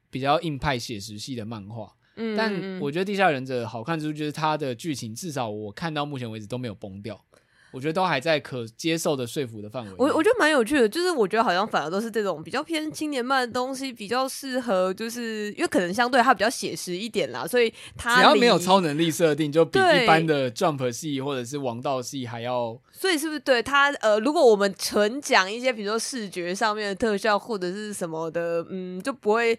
[0.08, 1.92] 比较硬派写实系的漫画。
[2.14, 7.24] 嗯，但我觉得《地下忍者》好看之处就是它的剧情，至少我看到目前为止都没有崩掉。
[7.70, 9.90] 我觉得都还在可接受的说服的范围。
[9.98, 22.78] 我我觉得蛮有趣的，就是我觉得好像反而都是这种比较偏青年漫的东西，比较适合，就是因为可能相对它比较写实一点啦，所以它只要没有超能力设定，就比一般的 Jump 系或者是王道系还要。
[22.90, 29.56] 所以是不是对它呃，如果我们纯讲一些，比如说视觉上面的特效或者是什么的，嗯，就不会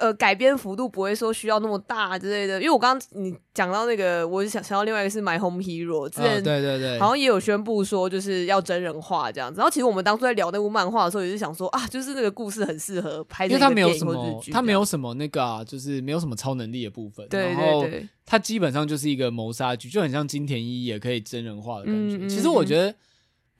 [0.00, 2.56] 呃改编幅度不会说需要那么大之类的。
[2.56, 9.58] 因为我刚刚你讲到那个，我想想到另外一个是 My Home Hero，之前、哦、对对对，好像也有宣布说就是要真人化这样子。
[9.58, 17.26] 然后其实我们当初在聊那部漫画的时候，也是想说啊，就是那个故事很适合拍因为它没有什么，它没有什么那个啊，就是没有什么超能力的部分。
[17.28, 22.16] 对对对，它基本上就是一个谋杀剧，就很像金田一也可以真人化的感觉。
[22.16, 22.94] 嗯嗯、其实我觉得。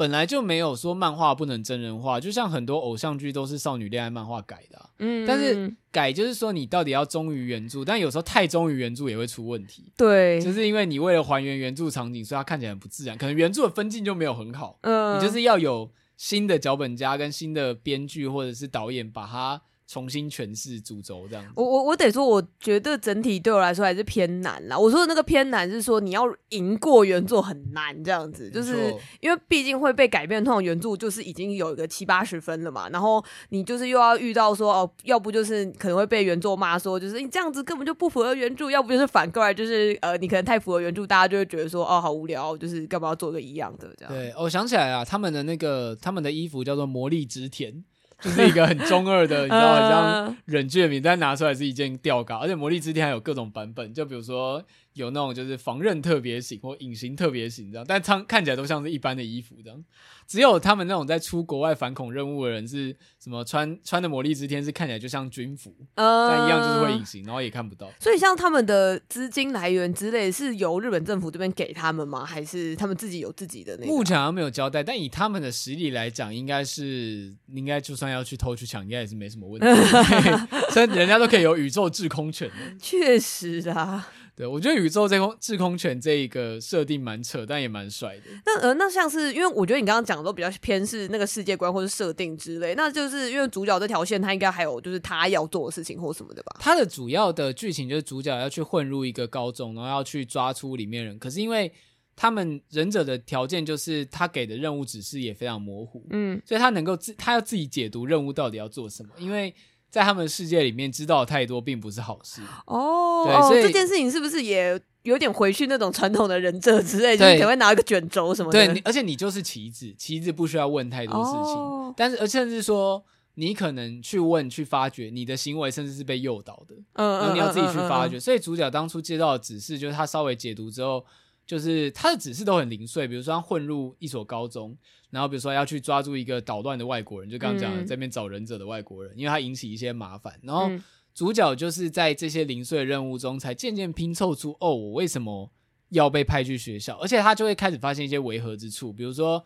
[0.01, 19.61] 本来就没有说漫画不能真人化，就像很多偶像剧都是少女恋爱漫画改的，啊，嗯，但是改就是说你到底要忠于原著，但有时候太忠于原著也会出问题，对，就是因为你为了还原原著场景，所以它看起来很不自然，可能原著的分镜就没有很好，嗯，你就是要有新的脚本家跟新的编剧或者是导演把它。
[19.91, 24.79] 重新诠释主轴这样子，我我我得说，我觉得整体对我来说还是偏难啦。
[24.79, 32.89] 我说的那个偏难是说，你要赢过原作很难这样子，就是因为毕竟会被改变，通常原著就是已经有一个七八十分了嘛。
[32.91, 44.15] 然后你就是又要遇到说哦，要不就是可能会被原作骂说，就是你这样子根本就不符合原著；要不就是反过来，就是呃，你可能太符合原著，大家就会觉得说哦，好无聊，就是干嘛要做个一样的这样。
[44.15, 47.85] 对，我想起来啊，他们的那个他们的衣服叫做魔力之田。
[48.21, 54.63] 就是一个很中二的， 你知道，好像忍俊的名字，但拿出来是一件吊嘎，而且魔力之地还有各种版本，就比如说。
[55.01, 59.85] 有那种就是防刃特别型或隐形特别型这样，但看看起来都像是一般的衣服这样。
[60.27, 67.91] 只有他们那种在出国外反恐任务的人是什么穿穿的魔力之天是看起来就像军服，呃，但一样就是会隐形，然后也看不到。
[67.99, 72.25] 所以像他们的资金来源之类是由日本政府这边给他们吗？
[72.25, 73.91] 还是他们自己有自己的那个？
[73.91, 79.67] 目前好像没有交代，但以他们的实力来讲，应该是应该就算要去偷去抢，应该也是没什么问题。
[80.71, 82.55] 所以人家都可以有宇宙制空权的。
[82.79, 84.09] 确实啊。
[84.41, 88.23] 对，我觉得宇宙这空制空权这一个设定蛮扯，但也蛮帅的。
[88.47, 96.57] 那呃，那像是因为我觉得你刚刚讲的都比较偏是那个世界观或者设定之类，那就是因为主角这条线他应该还有就是他要做的事情或什么的吧？
[96.59, 101.19] 他的主要的剧情就是主角要去混入一个高中，然后要去抓出里面人。
[101.19, 101.71] 可是因为
[102.17, 109.55] 他们忍者的条件就是他给的任务指示也非常模糊，嗯，所以他能够自他要自己解读任务到底要做什么，因为。
[109.91, 113.25] 在他们世界里面，知道太多并不是好事哦。
[113.27, 118.67] 对，所以这件事情是不是也有点回去那种传统的忍者之类，就是可能会拿一个卷轴什么的？
[118.67, 128.21] 对，而且你就是棋子，棋子不需要问太多事情，哦、但是而甚至说，你可能去问、去发掘，你的行为甚至是被诱导的，嗯，然后你要自己去发掘。
[128.21, 131.05] 所以主角当初接到的指示，就是他稍微解读之后。
[131.51, 134.79] 就是他的指示都很零碎，比如说他混入一所高中，
[135.11, 140.39] 然后比如说要去抓住一个捣乱的外国人，就刚刚讲的在那边找忍者的外国人，因为他引起一些麻烦。
[140.45, 140.71] 然后
[141.13, 145.51] 主角就是在这些零碎的任务中，才渐渐拼凑出哦，我为什么
[145.89, 146.97] 要被派去学校？
[146.99, 149.45] 而且他就会开始发现一些违和之处，比如说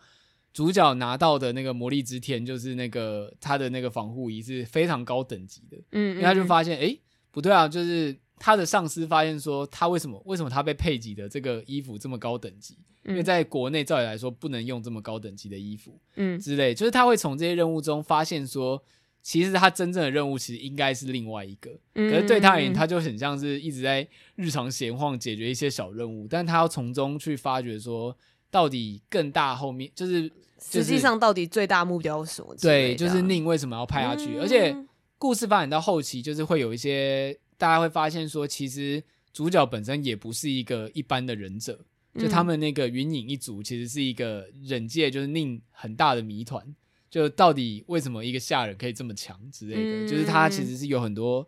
[0.53, 6.95] 主角拿到的那个魔力之天，就是那个他的那个防护衣是非常高等级的，嗯，因为他就发现哎，
[7.31, 8.15] 不对啊，就是。
[8.37, 12.77] 他的上司发现说，他为什么为什么他被配给的这个衣服这么高等级？
[13.05, 18.83] 嗯、因为在国内照理来说不能用这么高等级的衣服，嗯，之类，就是他会从这些任务中发现说，
[19.21, 28.17] 其实他真正的任务其实应该是另外一个，嗯、可是对他而言，他就很像是一直在日常闲晃解决一些小任务，但他要从中去发掘说，
[28.49, 32.55] 到底更大后面就是、就是、实际上到底最大目标是什么？
[32.55, 34.35] 对，就是宁为什么要派下去？
[34.35, 34.75] 嗯、而且
[35.19, 37.37] 故事发展到后期，就是会有一些。
[37.57, 41.79] 大家会发现说，其实主角本身也不是一个一般的忍者，
[42.13, 46.63] 嗯、就他们那个云影一族其实是一个忍界就是令很大的谜团，
[47.09, 51.47] 就到底为什么一个下人可以这么强之类的，嗯、就是他其实是有很多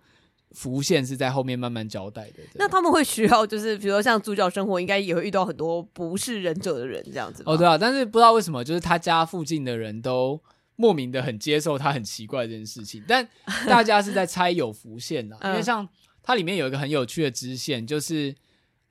[0.52, 2.43] 浮现是在后面慢慢交代的。
[2.56, 7.43] 那他们会需要就是，比如说像主角生活，应该也会遇到很多不是忍者的人这样子。
[7.46, 10.42] 哦，对啊，但是不知道为什么，就是他家附近的人都。
[10.78, 13.28] 莫名的很接受他很奇怪这件事情，但
[13.67, 15.86] 大家是在猜有浮现的， 因为像
[16.23, 18.34] 它里面有一个很有趣的支线，就是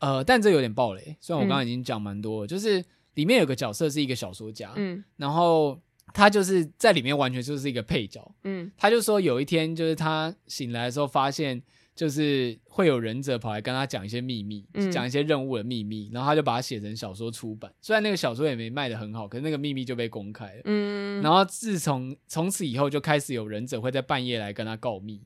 [0.01, 2.85] 呃，但这有点暴雷，虽然我刚刚已经讲蛮多了，就是
[3.15, 5.81] 里面有个角色是一个小说家，嗯，然后
[6.13, 11.63] 他就是在里面完全就是一个配角，嗯，他就说有一天就是他醒来的时候发现
[11.97, 17.73] 就是会有忍者跑来跟他讲一些秘密，讲、嗯、一些任务的秘密，然后他就把它写成小说出版。
[17.81, 20.61] 虽然那个小说也没卖的很好，可是那个秘密就被公开了。
[20.67, 25.23] 嗯，然后自从从此以后，就开始有忍者会在半夜来跟他告密，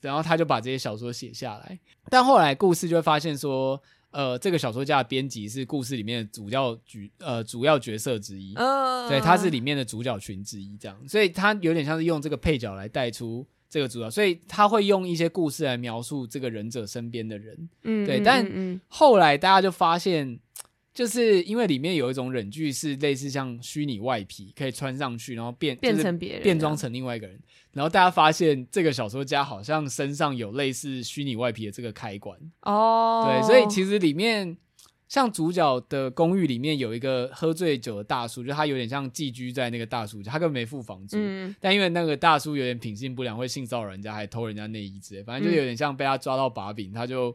[0.00, 1.78] 然后他就把这些小说写下来。
[2.08, 3.78] 但后来故事就会发现说，
[4.10, 13.46] 呃，这个小说家的编辑是故事里面的主要角呃主要角色之一，哦、对，他是里面的主角群之一，这样，所以他有点像是用这个配角来带出。
[13.74, 18.20] 这个主要，所以他会用一些故事来描述这个忍者身边的人，嗯，对。
[18.20, 20.38] 但后来大家就发现，
[20.92, 27.36] 就是因为里面有一种忍具是类似像虚拟外皮，可以穿上去，然后变变成别人，变装成另外一个人。
[27.72, 33.26] 然后大家发现，这个小说家好像身上有类似虚拟外皮的这个开关哦。
[33.26, 34.56] 对，所以其实里面。
[35.14, 47.32] 像主角的公寓里面有一个喝醉酒的大叔，就他有点像寄居在那个大叔家，他根本没付房租，嗯、但因为那个大叔有点品性不良，会性骚扰人家，还偷人家内衣之类，反正就有点像被他抓到把柄，他就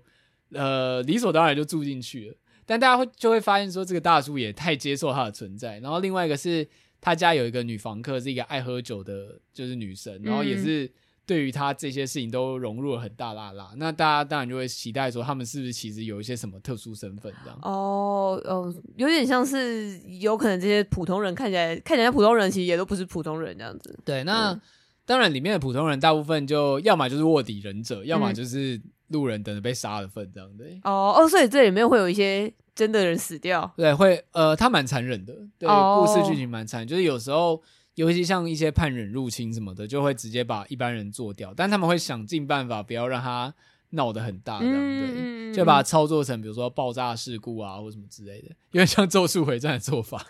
[0.52, 2.36] 呃理所当然就住进去了。
[2.66, 5.80] 但大家会就会发现说，这个大叔也太接受他的存在。
[5.80, 6.68] 然后另外一个是
[7.00, 10.84] 他家有一个女房客，是一个爱喝酒的，就是女生，然后也是。
[10.84, 10.90] 嗯
[11.30, 17.60] 对于他这些事情都融入了很大拉拉，那大家当然就会期待说，他们是不是其实有一些什么特殊身份这样？
[17.62, 23.96] 哦哦，有点像是有可能这些普通人看起来看起来普通人，其实也都不是普通人这样子。
[24.04, 24.62] 对，那、嗯、
[25.06, 30.66] 当然里面的普通人大部分就要么就是卧底忍者，要么就是路人等着被杀的份这样的。
[30.84, 33.72] 哦哦，所以这里面会有一些真的人死掉？
[33.78, 37.62] 对，会呃，他蛮残忍的，对，哦、故事剧情蛮残忍，就是有时候。
[38.00, 43.54] 尤其像一些叛忍入侵什么的，就会直接把一般人做掉，但他们会想尽办法不要让他
[43.90, 50.26] 闹得很大，这样对，嗯、就把它操作成比如说爆炸事故啊或什么之类的，有点像《咒术回战》的做法。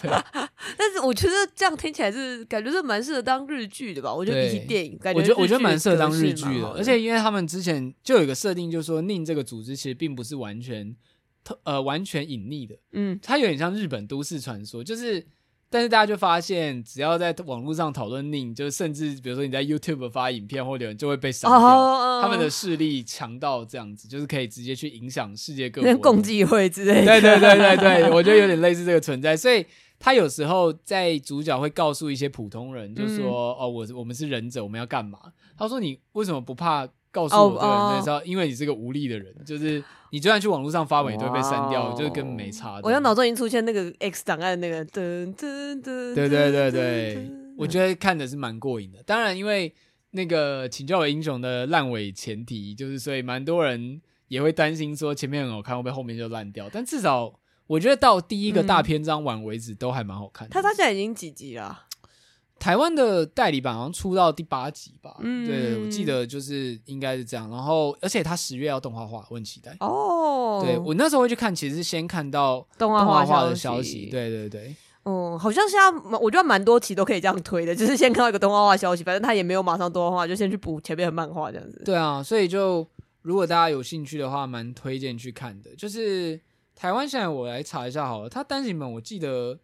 [0.00, 0.08] 对
[0.78, 4.14] 但是我觉得这样听起来是感觉是蛮适合当日剧的吧？
[4.14, 10.94] 我觉得比起电影，感觉我觉得我觉得蛮适合当日剧的，而且因为他们之前就有一个设定，就是说宁这个组织其实并不是完全
[11.42, 15.26] 特呃完全隐匿的，嗯，它有点像日本都市传说，就是。
[15.70, 21.58] 但是大家就发现，只要在网络上讨论 Nin，就是甚至比如说你在 YouTube 发影片或者就会被删掉。
[21.58, 25.94] Oh, uh, 他们的势力强到这样子，就是可以直接去影响世界各国。
[25.96, 27.06] 共济会之类的。
[27.06, 29.36] 对对对对对， 我觉得有点类似这个存在。
[29.36, 29.64] 所以
[29.98, 35.18] 他有时候在主角会告诉一些普通人，就是说：“嗯、哦，我我们是忍者，我们要干嘛？”
[35.58, 42.80] 他说：“你为什么不怕？”告诉我这个人，知道，因为你是个无力的人，就是你就算去网络上发文，也都会被删掉，就是根本没差。
[42.82, 49.02] 我脑中已经出现那个 X 档案那个噔噔噔，对对对对，我觉得看的是蛮过瘾的。
[49.04, 49.74] 当然，因为
[50.10, 56.68] 那个请叫我英雄的烂尾前提，就是所以蛮多人也会担心说前面很好看，会不会后面就烂掉？
[56.72, 60.52] 但至少我觉得到第一个大篇章完为止，都还蛮好看的。
[60.52, 61.86] 他他现在已经几集了？
[62.58, 67.48] 台湾的代理版好像出到第八集吧，嗯，对，我记得就是应该是这样。
[67.48, 69.76] 然后，而且他十月要动画化，我很期待。
[69.80, 74.08] 哦，对，我那时候会去看，其实是先看到动画化的消息。
[74.10, 81.80] 对对对，嗯，好像现在我觉得蛮多期都可以这样推的， 就是先看到一个动画化消息，反正他也没有马上动画化，就先去补前面的漫画这样子。
[81.84, 82.86] 对啊，所以就
[83.22, 85.70] 如果大家有兴趣的话，蛮推荐去看的。
[85.76, 86.40] 就是
[86.74, 89.58] 台湾现在我来查一下好了，他单行本我记得。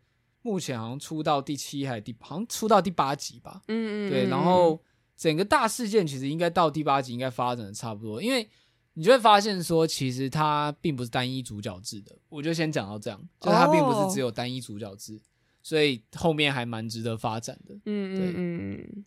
[0.44, 3.62] 目前好像出到第七还是第，好像出到第八集吧。
[3.68, 4.28] 嗯嗯，对。
[4.28, 4.78] 然后
[5.16, 8.46] 整个大事件其实应该到第八集应该发展的差不多，因为
[8.92, 12.14] 你就会发现说，其实它并不是单一主角制的。
[12.28, 15.18] 我就先讲到这样，就它并不是只有单一主角制，
[15.62, 17.74] 所以后面还蛮值得发展的。
[17.86, 19.04] 嗯对嗯嗯。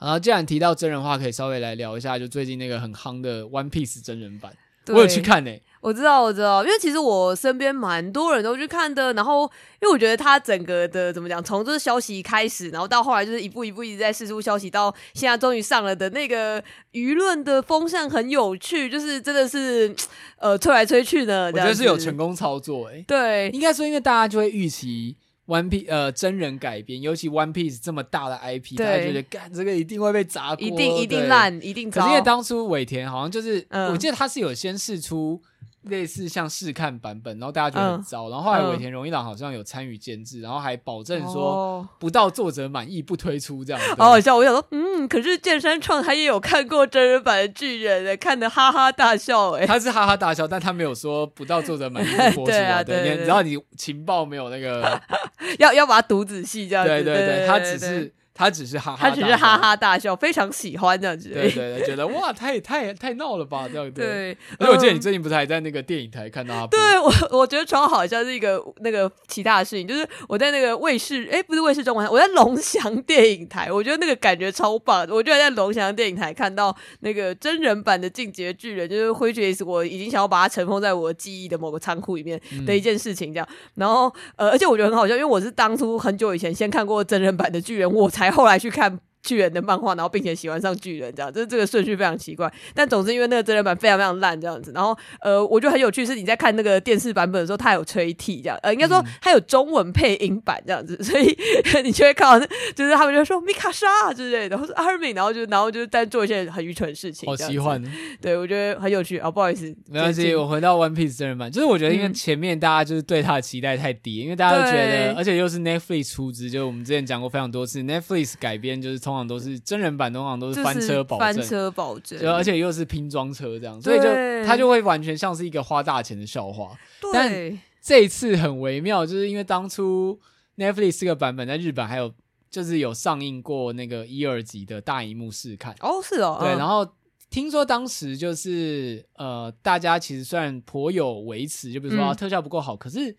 [0.00, 5.62] 然后既然提到真人化，可以稍微来聊一下，就最近那个很夯的《One Piece》真人版，我有去看呢、欸。
[5.80, 9.12] 我知道，我知道，因为其实我身边蛮多人都去看的。
[9.12, 9.42] 然后，
[9.80, 16.62] 因为我觉得他整个的怎么讲，从这个消息开始，然后到后来就是一步一步一直在试出消息，到现在终于上了的那个
[16.92, 19.94] 舆论的风向很有趣，就是真的是
[20.38, 21.46] 呃吹来吹去的。
[21.46, 23.04] 我觉得是有成功操作诶、欸。
[23.06, 25.16] 对，应该说，因为大家就会预期。
[25.46, 31.90] One Piece 呃，真人改编，尤其 One Piece 这么大的 IP，对大家觉得干这个一定会被砸锅，一定一定烂，一定。
[31.90, 35.40] 可是因为当初尾田好像就是，嗯、我记得他是有先试出。
[35.88, 43.96] 类似像试看版本，然后大家觉得很糟，嗯、然后后来尾田荣一郎好像有参与监制，嗯、然后还保证说不到作者满意不推出这样。
[43.96, 49.66] 好好笑，我想说，嗯，可是剑山创他也有看过真人版的巨人诶，看得哈哈大笑诶。
[49.66, 52.46] 他是哈哈大笑，但他没有说不到作者满意不 播出。
[52.46, 55.00] 对啊，对，对，对，只要你情报没有那个，
[55.58, 56.90] 要要把它读仔细这样子。
[56.90, 58.12] 对对对，他只是。
[58.38, 61.30] 他只是哈哈，他只是哈哈大笑，非常喜欢这样子。
[61.30, 64.00] 对对对，觉得哇，太太太闹了吧，这样子。
[64.00, 64.30] 对，
[64.60, 66.66] 而且我记得你最近不是还在那个电影台看到他？
[66.68, 75.04] 对我，我觉得超好笑，是一个那个其他的事情，就是我在那个卫视，哎，不是卫视中文台，我在龙翔电影台，我觉得那个感觉超棒。
[75.10, 83.48] 我就在龙翔电影台看到那个真人版的《进击的巨人》，就是灰爵士，我已经想要把它尘封在我记忆的某个仓库里面的一件事情，这样。
[83.50, 89.00] 嗯、然后呃，而且我觉得很好笑，因为我是当初很久以前先看过真人版的巨人，我才后来去看。
[89.28, 92.50] 巨人的漫画，然后并且喜欢上巨人，这样，就是这个顺序非常奇怪。
[92.72, 94.72] 但总之，因为那个真人版非常非常烂，这样子。
[94.74, 101.36] 然后，呃，我觉得很有趣，是你在看那个电视版本的时候，它有吹替，这样，呃，应该说它有中文配音版这样子，所以
[101.84, 107.28] 你就会看到，就是他们就说米卡莎之类的，然后是阿尔敏，然后就然后就在做一些很愚蠢的事情。
[107.28, 107.82] 好奇幻，
[108.22, 119.98] 对我觉得很有趣啊，哦，不好意思，没关系，我回到 One Piece 真人版，就是我觉得因为前面大家就是对他的期待太低，因为大家都觉得，而且又是 Netflix 出资，就是我们之前讲过非常多次，Netflix 改编就是通常都是真人。
[119.98, 124.04] 版通常都是翻车保证，翻车保证，就而且又是拼装车这样，所以就
[124.46, 126.78] 它就会完全像是一个花大钱的笑话。
[127.12, 130.16] 但这一次很微妙，就是因为当初
[130.56, 132.14] Netflix 这个版本在日本还有
[132.48, 136.86] 就是有上映过那个一二集的大荧幕试看哦，是哦，对，然后
[137.28, 143.16] 听说当时就是呃，大家其实虽然颇有维持，就比如说、嗯啊、特效不够好，可是。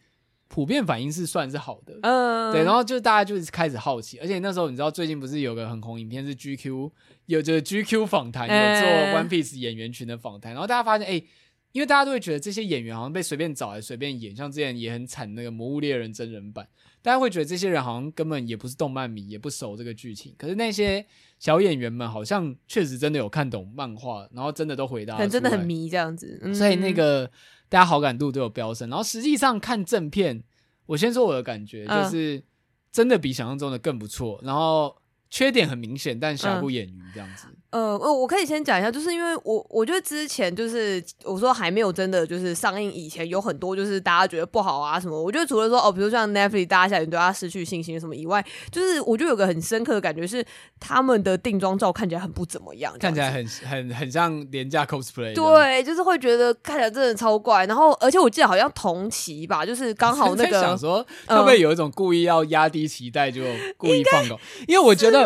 [0.50, 6.91] 普遍反应是算是好的，嗯，对，然后就大家就是开始好奇，而且那时候你知道最近不是有个很红影片是 GQ
[7.28, 11.28] 有就是 GQ 访谈有做 One Piece 演员群的访谈，然后大家发现哎、欸，
[11.72, 16.68] 因为大家都会觉得这些演员好像被随便找来随便演，像之前也很惨那个魔物猎人真人版，
[17.04, 21.06] 大家会觉得这些人好像根本也不是动漫迷，也不熟这个剧情，可是那些
[21.38, 27.30] 小演员们好像确实真的有看懂漫画，然后真的都回答，真的很迷这样子，嗯、所以那个。
[27.70, 30.43] 大家好感度都有飙升，然后实际上看正片，
[30.88, 32.43] 我先说我的感觉，就是
[32.91, 34.95] 真的比想象中的更不错，然后
[35.30, 37.47] 缺点很明显，但瑕不掩瑜这样子。
[37.71, 45.21] 呃，我我可以先讲一下，就是因为我我觉得之前就是我说还没有真的就是上映以前，有很多就是大家觉得不好啊什么。
[45.21, 50.43] 我觉得除了说哦，比如像 Netflix，大家现在对他失去信心什么以外，就是我觉得有个很深刻的感觉是
[50.80, 55.36] 他们的定妆照看起来很不怎么样，看起来很很很像廉价 cosplay。
[55.36, 57.67] 对，就是会觉得看起来真的超怪。
[57.67, 63.43] 然后而且我记得好像同期吧，就是刚好那个想说会不会有一种故意要压低期待就
[63.77, 65.18] 故意放狗，因为我觉得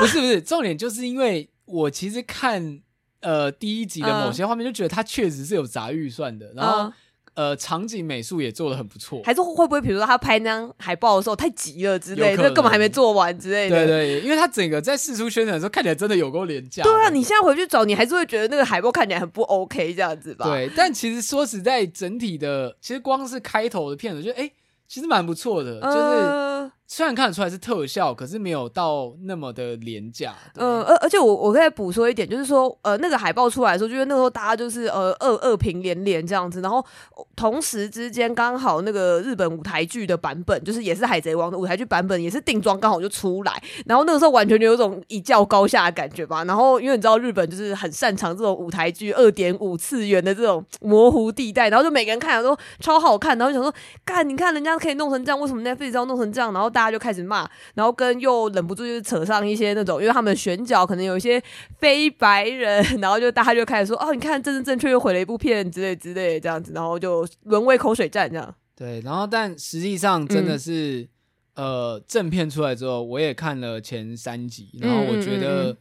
[0.00, 1.48] 不是不是重点，就是因为。
[1.66, 2.78] 我其实看
[3.20, 6.92] 呃第一集的某些画面，就觉得它确实是有砸预算的，然后
[7.32, 9.22] 呃场景美术也做的很不错。
[9.24, 13.86] 还是会不会比如说他拍那张海报的时候太急了之类的，根本还没做完之类的。
[13.86, 16.82] 对对，因为他整个在释出宣传的时候看起来真的有够廉价。
[16.82, 20.44] 对啊，你现在回去找，你还是会觉得那个海报看起来很不 OK 这样子吧？
[20.44, 24.50] 对，但其实说实在，整体的其实光是开头的片子，就哎。
[24.86, 30.32] 其实蛮不错的，就是虽然看得出来是特效，可是没有到那么的廉价。
[30.54, 36.86] 嗯，而而且我我可以补说一点，就是说，呃，那个海报出来的时候，就是那时候大家就是呃恶恶评连连这样子，然后
[37.34, 46.44] 同时之间刚好那个日本舞台剧的版本，就是也是海贼王的舞台剧版本，也是定妆刚好就出来，然后那个时候完全就有种一较高下的感觉吧。
[46.44, 53.74] 然后因为你知道日本就是很擅长这种舞台剧二点五次元的这种模糊地带，然后就每个人看起来都超好看，然后就想说，
[54.04, 54.78] 干你看人家。
[54.84, 56.52] 可以弄成这样，为什么 Netflix 要弄成这样？
[56.52, 61.42] 然后大就开始骂，然后跟又忍不住就是扯上一些那种，因为他们选角可能有一些
[61.78, 68.54] 非白人， 然后就大家就开始说：“哦，你看，政治正确又毁了一部片之类之类这样子。”然后就沦为口水战这样。
[68.76, 71.08] 对，然后但实际上真的是，
[71.54, 75.76] 嗯、呃，正片出来之后，我也看了前三集，然后我觉得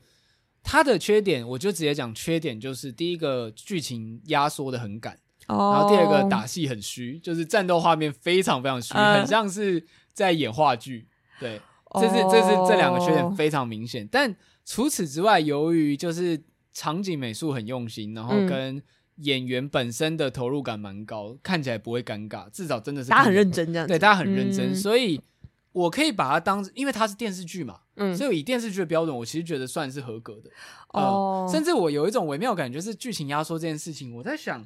[0.62, 5.18] 它的缺点，我就直接讲缺点，就是第一个剧情压缩的很赶。
[5.46, 11.08] 然后第二个打戏很虚，就是战斗画面非常非常虚，呃、很像是在演话剧。
[11.40, 11.60] 对，
[12.00, 14.08] 这是这是这两个缺点非常明显。
[14.12, 14.34] 但
[14.64, 16.42] 除此之外，由于就是
[16.72, 18.82] 场景美术很用心，然后跟
[19.18, 23.92] 演员本身的投入感蛮高，嗯、看起来不会尴尬，至少真的是大家很认真这样子。
[23.92, 25.20] 对，大家很认真，嗯、所以
[25.72, 30.50] 我可以把它当，因为它是电视剧嘛，嗯，所以以电视剧的标准，我其实觉得算是合格的。
[30.90, 34.66] 哦、呃，甚至我有一种微妙感觉，是剧情压缩这件事情，我在想。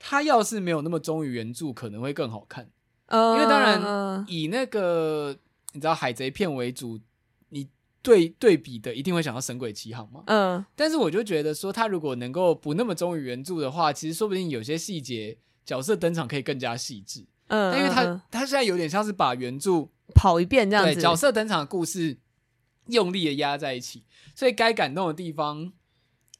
[0.00, 2.70] 它要是没有那么忠于原著，可能会更好看。
[3.08, 5.34] Uh, 因为当然以那个
[5.72, 7.00] 你知道海贼片为主，
[7.48, 7.66] 你
[8.02, 10.22] 对对比的一定会想到《神鬼奇航》嘛。
[10.26, 10.60] 嗯。
[10.60, 17.24] Uh, 但是我就觉得说，他如果能够不那么忠于原著的话，其实说不定有些细节、角色登场可以更加细致。
[17.46, 17.70] 嗯。
[17.70, 22.18] Uh, 但因为他他现在有点像是把原著跑一遍这样子，对，角色登场的故事
[22.88, 24.04] 用力的压在一起，
[24.34, 25.72] 所以该感动的地方。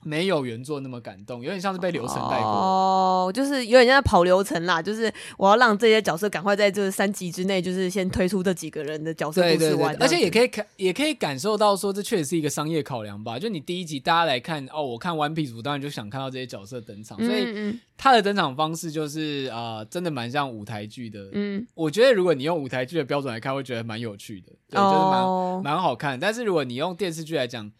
[0.04, 4.80] 没有原作那么感动，有点像是被流程带过哦，就是有点像在跑流程啦。
[4.80, 13.38] 就是我要让这些角色赶快在这三集之内，就是先推出这几个人的角色故事完，而且也可以看，也可以感受到说，这确实是一个商业考量吧。
[13.38, 21.28] 就你第一集大家来看哦，我看 One Piece，我当然就想看到这些角色登场，所以他的登场方式就是啊、呃，真的蛮像舞台剧的。
[21.32, 26.18] 嗯，我觉得如果你用舞台剧的标准来看，会觉得蛮有趣的，对，就是蛮蛮好看。
[26.18, 27.70] 但是如果你用电视剧来讲，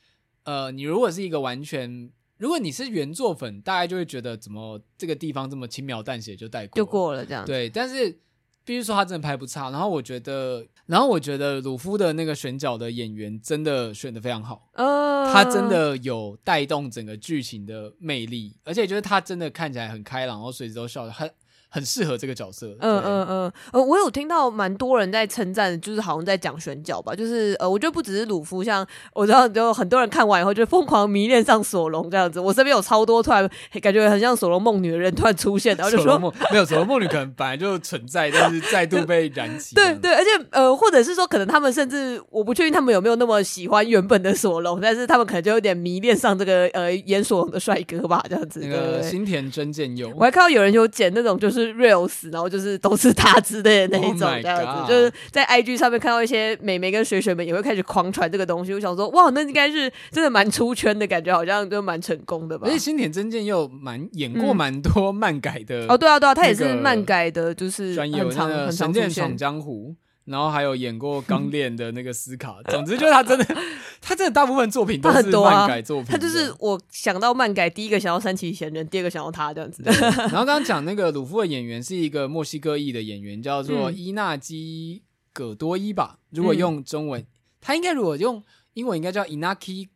[0.48, 7.44] 呃，你如果是一个完全，如果你是原作粉，大概就会觉得怎么这个地方这么轻描淡写就带过，就过了这样。
[7.44, 8.18] 对，但是
[8.64, 9.68] 必须说他真的拍不差。
[9.68, 21.30] 然后我觉得，然后我觉得鲁夫的那个选角的演员真的选的非常好，呃，他真的有带动整个剧情的魅力，而且就是他真的看起来很开朗，然后随时都笑得很。
[21.70, 22.66] 很适合这个角色。
[22.80, 27.14] 嗯嗯嗯，呃，我有听到蛮多人在称赞，就是好像在讲选角吧。
[27.14, 32.40] 就是呃，我觉得不只是鲁夫，像我知道就很多人看完以后就疯狂迷恋上索隆这样子。
[32.40, 33.48] 我身边有超多突然
[33.82, 36.18] 感觉很像索隆梦女的人突然出现，然后就说
[36.50, 39.74] 没有索隆梦女可能本来就存在，但是再度被燃起。
[39.76, 48.60] 对对，而且呃，或者是说可能他们甚至我不确定他们有没有那么喜欢原本的索隆，但是他们可能就有点迷恋上这个呃演索隆的帅哥吧，这样子。
[48.62, 51.57] 那个新田真剑佑，我还看到有人有剪那种就是。
[51.58, 58.72] 是 reels，然后就是都是他之类的那一种这样子，oh、就是在 IG 上面看到一些美眉跟水水们也会开始狂传这个东西。
[58.72, 62.66] 我想说，哇，那应该是真的蛮出圈的感觉，好像就蛮成功的吧。
[62.66, 68.30] 而且新田真剑又蛮演过蛮多 漫改的、嗯、哦，对啊，对啊，他也是漫改的，就是专业的
[68.70, 69.94] 《神剑闯江湖》。
[70.28, 73.44] 然后还有演过《钢炼》的那个斯卡，总之就是他真的，
[74.00, 76.06] 他真的大部分作品都是漫改作品。
[76.10, 79.82] 他就是我想到漫改，第一个想到三崎贤人，第二个想到他这样子。
[79.84, 85.02] 然后刚刚讲那个鲁夫的演员是一个墨西哥裔的演员，叫做伊纳基·
[85.32, 86.18] 葛多伊吧？
[86.30, 87.26] 如果用中文，
[87.60, 88.42] 他应该如果用
[88.74, 89.88] 英文应该叫 Inaki。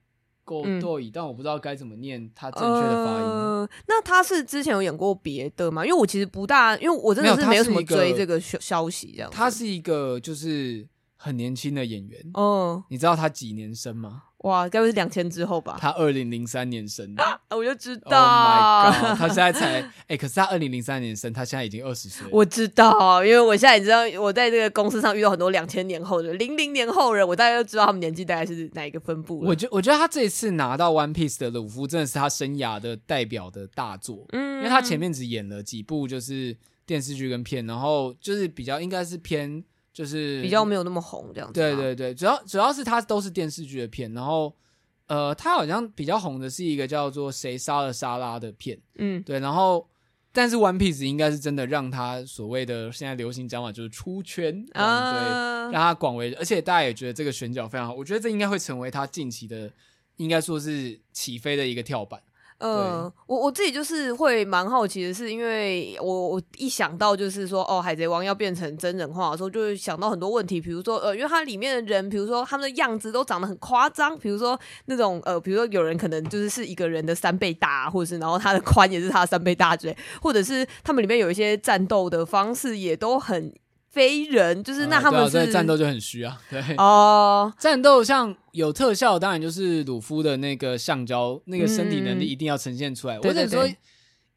[0.44, 3.22] 对，但我不知道该怎么念他正确的发音。
[3.22, 5.84] 呃，那他是之前有演过别的吗？
[5.84, 9.30] 因为我其实不大，因为我真的是没有什么追这个消息这样。
[9.30, 10.86] 他是一个就是
[11.16, 12.20] 很年轻的演员。
[12.34, 14.24] 哦，你知道他几年生吗？
[14.42, 15.76] 哇，该不是两千之后吧？
[15.80, 18.84] 他二零零三年生的，我就知道。
[18.84, 22.26] Oh my god，他现在才 哎、欸，可是他二零零三年生，他现在已经二十岁。
[22.30, 29.40] 我知道，因为我现在也知道，我在这个公司上遇到很多两千年后的零零年后人，我大概就知道他们年纪大概是哪一个分布。
[29.40, 34.26] 我觉我觉得他这一次拿到 One Piece 的鲁夫，真的是他生涯的代表的大作。
[34.32, 39.62] 嗯，因为他前面只演了几部就是电视剧跟片，然后就是比较应该是偏。
[39.92, 41.60] 就是比较没有那么红这样子。
[41.60, 44.54] 对对对，主要主要是他都是电视剧的片，然后
[45.06, 49.86] 呃，他好像比较红的是一个叫做《谁杀了莎拉》的片，嗯，对，然后
[50.32, 59.70] 但是 One Piece 应该是真的让他所谓的现在流行讲法就是出圈啊，对，让他广为，而且大家也觉得这个选角非常好，我觉得这应该会成为他近期的
[60.16, 62.18] 应该说是起飞的一个跳板。
[62.62, 83.52] 嗯，我我自己就是会蛮好奇的，是因为我我一想到就是说哦，海贼王要变成真人化的时候，就会想到很多问题，比如说呃，因为它里面的人，比如说他们的样子都长得很夸张，比如说那种呃，比如说有人可能就是是一个人的三倍大，或者是然后他的 宽也是他的三倍大之类，或者是他们里面有一些战斗的方式也都很。
[83.92, 93.20] 非人就是那他们是、啊啊、战斗就很虚啊， 对哦，战斗像有特效，当然就是鲁夫的那个橡胶那个身体能力一定要呈现出来。
[93.20, 93.68] 或者、嗯、说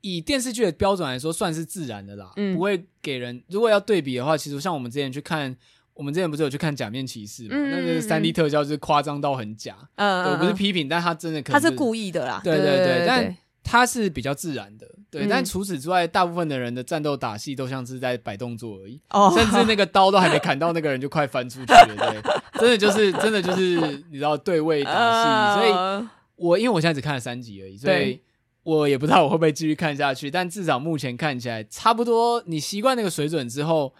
[0.01, 3.41] 以电视剧的标准来说，算是自然的啦，嗯、不会给人。
[3.47, 5.55] 如果要对比的话，其实像我们之前去看，
[5.93, 7.49] 我们之前不是有去看假面骑士嘛？
[7.51, 9.77] 嗯、那个三 D 特效就是夸张到很假。
[9.95, 12.41] 嗯，我不是批评，但他真的可能、他是故意的啦。
[12.43, 13.37] 对对对，但。
[13.67, 28.19] 他是比较自然的，对，嗯、但除此之外，大部分的人的战斗打戏都像是在摆动作而已，哦、 甚至那个刀都还没砍到那个人就快翻出去了，对，真的就是真的就是你知道对位打戏，呃、所以我因为我现在只看了三集而已，所以
[28.63, 33.93] 我也不知道我会不会继续看下去，但至少目前看起来差不多，你习惯那个水准之后，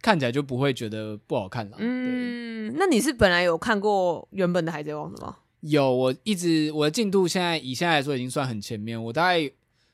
[0.00, 1.76] 看起来就不会觉得不好看了。
[1.80, 5.36] 嗯，那你是本来有看过原本的海贼王的吗？
[5.60, 9.02] 有，我一直我的进度现在以现在来说已经算很前面。
[9.04, 9.50] 我大概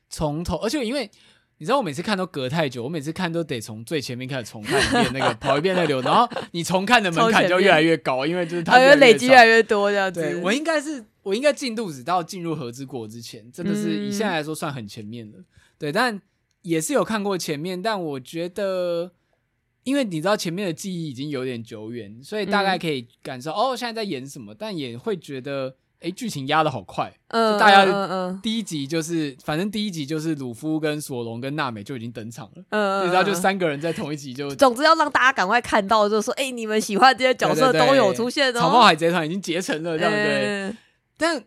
[0.09, 1.09] 从头，而且因为
[1.57, 10.21] 你知道，我每次看都隔太久，我每次看都得从最前面开始重看一遍那个跑一遍那个流，然后你重看的门槛就越来越高，因为就是它累积越来越多这样子。
[10.21, 15.37] 对，我应该是我应该进度只到进入和之国之前，真的是以现在来说算很前面了。
[15.37, 15.45] 嗯、
[15.77, 16.21] 对，但
[16.61, 19.11] 也是有看过前面，但我觉得。
[19.83, 27.11] 因为你知道前面的记忆已经有点久远，所以大概可以感受、嗯、哦，现在在演什么，但也会觉得哎，剧情压的好快。
[27.29, 32.63] 嗯，就大家第一集就是，嗯、反正第一集就是鲁夫跟索隆跟娜美就已经登场了。
[32.69, 38.59] 嗯，你知道就三个人在同一集就， 总之要让大家赶快看到，就是说哎，你们喜欢这些角色都有出现哦。
[38.59, 40.69] 草帽海贼团已经结成了，对不对？
[40.69, 40.77] 嗯、
[41.17, 41.43] 但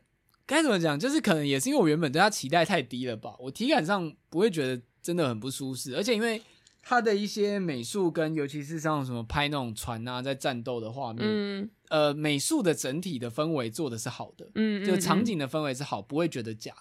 [0.46, 0.98] 该怎么讲？
[0.98, 6.42] 就是可能也是因为我原本对他期待太低了吧，我体感上不会觉得真的很不舒适，而且因为
[6.82, 16.72] 他的一些美术跟尤其是像什么拍那种船啊，在战斗的画面，嗯，呃，美术的整体的氛围做的是好的，嗯，就场景的氛围是好，不会觉得假。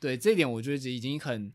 [0.00, 1.52] 对，这一点，我觉得已经很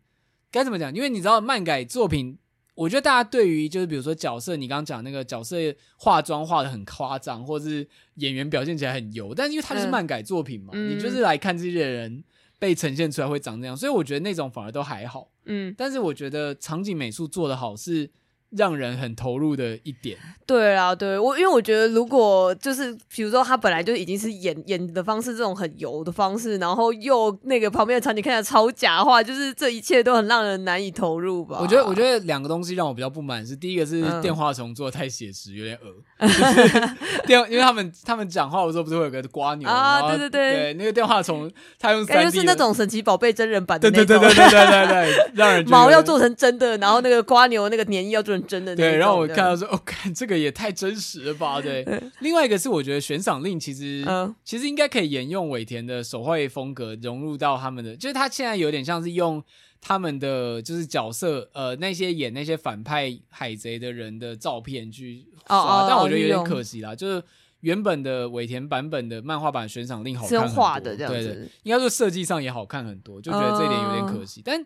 [0.51, 0.93] 该怎么讲？
[0.93, 2.37] 因为你知道漫改作品。
[2.75, 5.57] 我觉得大家对于就是比如说角色，你刚刚讲那个角色
[5.97, 12.23] 化妆化的很夸张，或者是演员表现起来很油，但是因为它就是漫改作品嘛，嗯、你就是来看这些人
[12.59, 15.29] 被呈现出来会长这样，所以我觉得那种反而都还好。
[15.45, 18.09] 嗯，但是我觉得场景美术做的好是。
[18.57, 31.59] 让人很投入的一点，对啊，对我，因为我觉得如果就是比如说他本来就已经是演演的方式这种很油的方式，然后又那个旁边的场景看起来超假的话，就是这一切都很让人难以投入吧。
[31.61, 35.91] 我觉得，我觉得两个东西让我比较不满是，第一个是电话虫做的太写实，有点恶。
[36.27, 36.95] 就是
[37.25, 40.09] 电，因为他们他们讲话的时候不是会有个瓜牛啊？
[40.09, 41.49] 对对对，对那个电话虫，
[41.79, 48.40] 他用三 D 就是那种神奇宝贝真人版的那种，对对对对对对对，让人 毛要做成真的，然后那个瓜牛那个粘液要做成。
[48.47, 51.61] 真的对，然后我看到说，哦，看这个也太真实了吧？
[51.61, 51.85] 对，
[52.19, 59.43] 另外一个是我觉得悬赏令其实，嗯，其实应该可以沿用尾田的手绘风格融入到他们的，就是他现在有点像是用
[59.79, 67.23] 他们的就是角色，呃，那些演那些反派海贼的人的照片去刷，哦哦，但我觉得有点可惜啦，就是
[67.61, 74.65] 原本的尾田版本的漫画版悬赏令好看很多，的这样子，对对，应该说设计上也好看很多，就觉得这一点有点可惜，哦，但。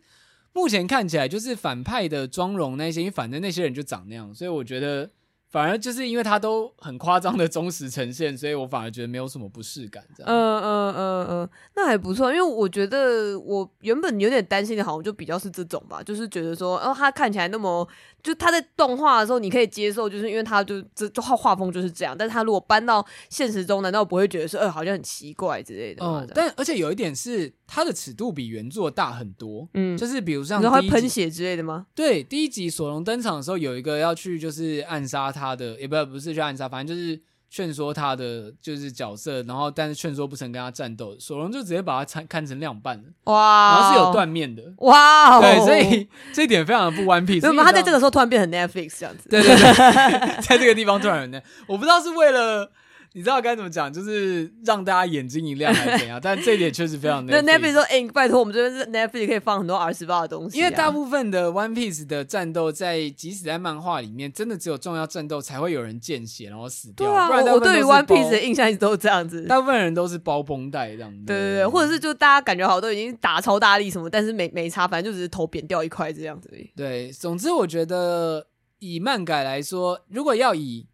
[0.56, 5.12] 目前看起来就是反派的妆容那些，因为反正那些人就长那样，所以我觉得。
[5.48, 10.04] 反而就是因为他都很夸张的忠实呈现，所以我反而觉得没有什么不适感。
[10.14, 12.30] 这样，嗯嗯嗯嗯，那还不错。
[12.30, 17.88] 因为我觉得我原本有点担心的，好像就比较是这种吧，就是觉得说，哦，他看起来那么，
[18.26, 22.14] 就他在动画的时候你可以接受，就是因为他就这就画画风就是这样。
[22.18, 26.04] 但是他如果搬到现实中，难道不会觉得说，呃，好像很奇怪之类的？
[26.04, 29.70] 嗯，但而且有一点是，他的尺度比原作大很多。
[29.74, 31.86] 嗯，就是比如像你会喷血之类的吗？
[31.96, 35.46] 对，第一集索隆登场的时候，有一个要去就是暗杀他。
[35.46, 37.22] 他的也不不是去暗杀，反正就是
[37.56, 47.36] 劝说他的就是角色，然后但是劝说不成，跟他战斗，索隆就直接把他看看成两半了，哇 Wow，然后是有断面的，哇 Wow，对，所以这一点非常的不 One Piece。
[47.36, 49.30] 为什么他在这个时候突然变成 Netflix 这样子？
[49.30, 51.32] 对对对， 在这个地方突然
[51.68, 52.70] 我不知道是为了。
[53.16, 56.20] 你知道该怎么讲，就是让大家眼睛一亮还是怎样？
[56.22, 57.24] 但这一点确实非常。
[57.32, 67.08] 那 Netflix 说：“哎、欸，拜托，我们这边是 Netflix 可以放很多 R 十八的东西、啊。”因为大部分的 One Piece 的战斗，在即使在漫画里面，真的只有重要战斗才会有人见血然后死掉。
[67.08, 69.44] 对啊，不然我对于 One Piece 的印象一直都是这样子。
[69.44, 71.24] 大部分人都是包绷带这样子。
[71.26, 76.70] 对对对，或者是就大家感觉好都已经打超大力什么，但是没没差，反正就只是头扁掉一块这样子而已。
[76.76, 78.46] 对，总之我觉得
[78.80, 80.86] 以漫改来说，如果要以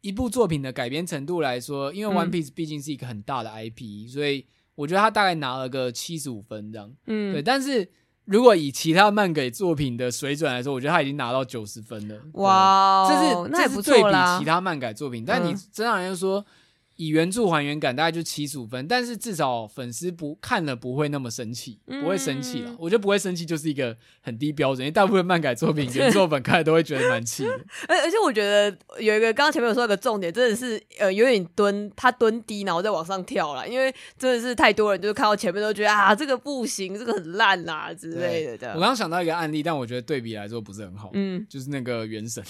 [0.00, 6.92] 一部作品的改编程度来说，因为 One Piece 毕竟是一个很大的 IP，、嗯、所以我觉得他大概拿了个七十五分这样。
[7.06, 7.42] 嗯，对。
[7.42, 7.88] 但是
[8.24, 12.16] 如果以其他漫改作品的水准来说，我觉得他已经拿到九十分了。
[12.32, 15.24] 哇，这是这是对比其他漫改作品。
[15.24, 16.44] 但你真让人说。
[17.00, 22.70] 以原著还原感大概就七十五分，但是至少粉丝不看了不会那么生气，不会生气了。
[22.70, 27.52] 嗯、我觉得不会生气就是一个很低标准，因为大部分漫改作品 原作本看了都会觉得蛮气的。
[27.88, 38.68] 而而且我觉得有一个刚刚前面有说一个重点，真的是呃有点蹲，他蹲低然后再往上跳了，因为真的是太多人就是看到前面都觉得啊这个不行，这个很烂啦之类的。
[38.74, 42.44] 我刚刚想到一个案例，但我觉得对比来说不是很好，嗯，就是那个原神。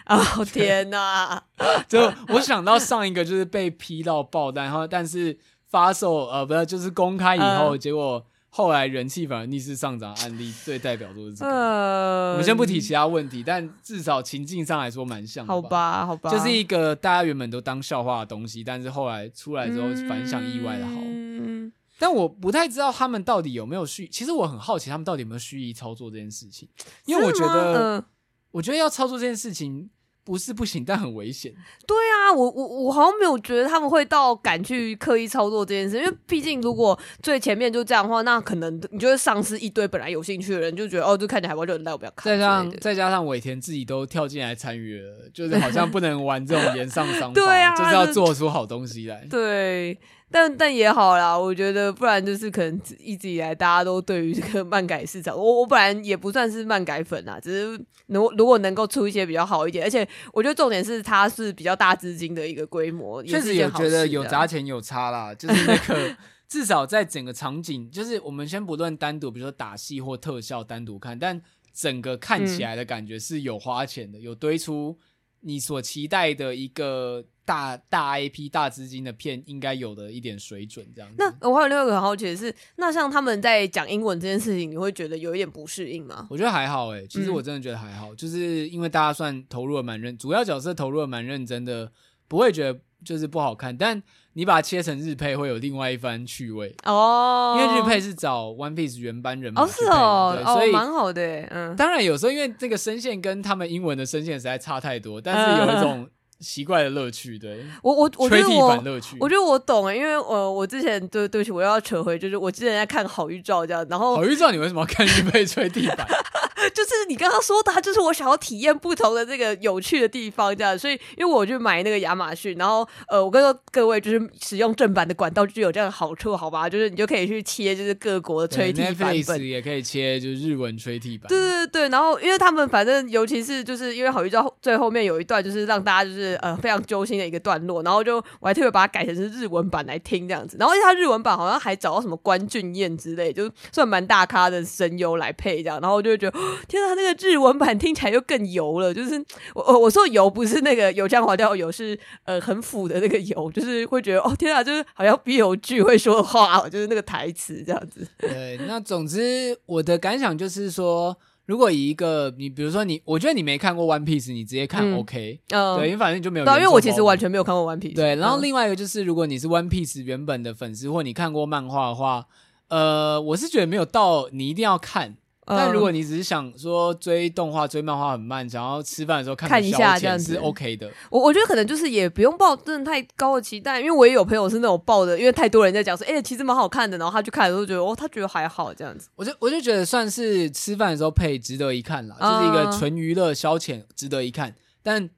[0.06, 1.42] 哦天哪！
[1.88, 5.38] 就我想到上一个就是被批到爆弹，然后但是
[5.68, 11.50] 发售呃不是就是公开以后，嗯、结果后来人气反而逆势上涨案例，最代表作是这个。
[11.50, 15.52] 嗯、我们先不提其他问题，但至少情境上来说蛮像的。
[15.52, 20.92] 好吧，好吧，就是一个大家原本都当笑话的东西，但是后来出来之后反响意外的好。
[20.96, 26.68] 嗯、但我不太知道他们到底有没有蓄，其实我很好奇他们到底有没有蓄意操作这件事情，
[27.04, 28.04] 因为我觉得，嗯、
[28.52, 29.90] 我觉得要操作这件事情。
[30.22, 31.50] 不是不行，但很危险。
[31.86, 42.32] 对啊，我我我好像没有觉得他们会到敢去刻意操作这件事，因为毕竟如果最前面就这样的话，那可能你就会丧失一堆本来有兴趣的人，就觉得哦，就看起来海报就很烂，我不要看。
[42.32, 49.26] 再加上再加上尾田自己都跳进来参与了，就是好像不能玩这种炎上商 法，对啊，就是要做出好东西来。
[49.28, 49.98] 对。
[50.30, 66.16] 但但也好啦，我觉得不然就是可能一直以来大家都对于这个 漫改市场，我我本来也不算是漫改粉啦，只是如如果能够出一些比较好一点，而且我觉得重点是它是比较大资金的一个规模，确实也觉得有砸钱有差啦，就是那个
[66.48, 71.42] 至少在整个场景，就是我们先不论单独，比如说打戏或特效单独看，但
[71.74, 74.98] 整个看起来的感觉是有花钱的，有堆出。
[75.42, 81.16] 你所期待的一个大大 IP 大资金的片应该有的一点水准，这样子。
[81.18, 86.28] 那我还有另外一个很好奇的是，那像他们在讲英文这件事情，你会觉得有一点不适应吗？
[86.30, 91.90] 我觉得还好诶，其实我真的觉得还好，嗯、就是因为大家算投入了蛮认，主要角色投入了蛮认真的，
[92.28, 94.00] 不会觉得就是不好看，但。
[94.34, 101.20] 你把它切成日配会有另外一番趣味哦，因为日配是找 One Piece 原班人马哦，是哦，所以蛮好的，
[101.50, 101.74] 嗯。
[101.74, 106.08] 当然有时候因为这个声线跟他们英文的声线实在差太多，但是有一种
[106.40, 107.64] 奇怪的乐趣，对。
[107.82, 108.82] 我我我觉得我
[109.20, 116.06] 我觉得我懂诶，因为呃，我之前对对不起，我要扯回，就是我之前在看好预兆这样，然后好预兆，你为什么要看预备吹地板？
[116.74, 126.68] 就是你刚刚说的，他就是我想要体验不同的这个有趣的地方，这样，所以因为我就买那个亚马逊，然后呃，我跟各位就是使用正版的管道就有这样的好处，好吧？
[126.68, 131.28] 就是你就可以去切，就是各国的吹地版本，也可以切，就是日文吹替版。
[131.28, 149.22] 对对对，然后因为他们反正尤其是就是因为好预兆最后面有一段就是让大家就是呃非常揪心的一个段落，然后就我还特别把它改成是日文版来听这样子，然后因为他日文版好像还找到什么关俊彦之类，就算蛮大咖的声优来配这样，然后我就觉得天啊，那个日文版听起来又更油了，就是
[149.54, 158.06] 我我说油不是那个油腔滑调油，是呃很腐的那个油，就是会觉得哦天啊，就是好像 B 有剧会说话，就是那个台词这样子。
[158.18, 161.16] 对，那总之我的感想就是说，
[161.50, 167.96] 如果以一个你比如说你，我觉得你没看过 One Piece，你直接看 OK，嗯，对，因为反正你就没有，因为我其实完全没有看过 One Piece。
[167.96, 172.26] 对，然后另外一个就是，如果你是 One Piece 原本的粉丝，或你看过漫画的话，
[172.68, 175.16] 呃，我是觉得没有到你一定要看。
[175.56, 180.90] 但如果你只是想说追动画、追漫画很慢，想要吃饭的时候看，看一下这样子是 OK 的。
[181.10, 189.08] 我我觉得可能就是也不用抱真的太高的期待，因为我也有朋友是那种抱的，因为太多人在讲说，哎、欸，其实蛮好看的，然后他去看的时候觉得哦，他觉得还好这样子。
[189.16, 194.54] 我就我就觉得算是吃饭的时候配，值得一看啦，就是一个纯娱乐消遣，值得一看。
[194.82, 195.10] 但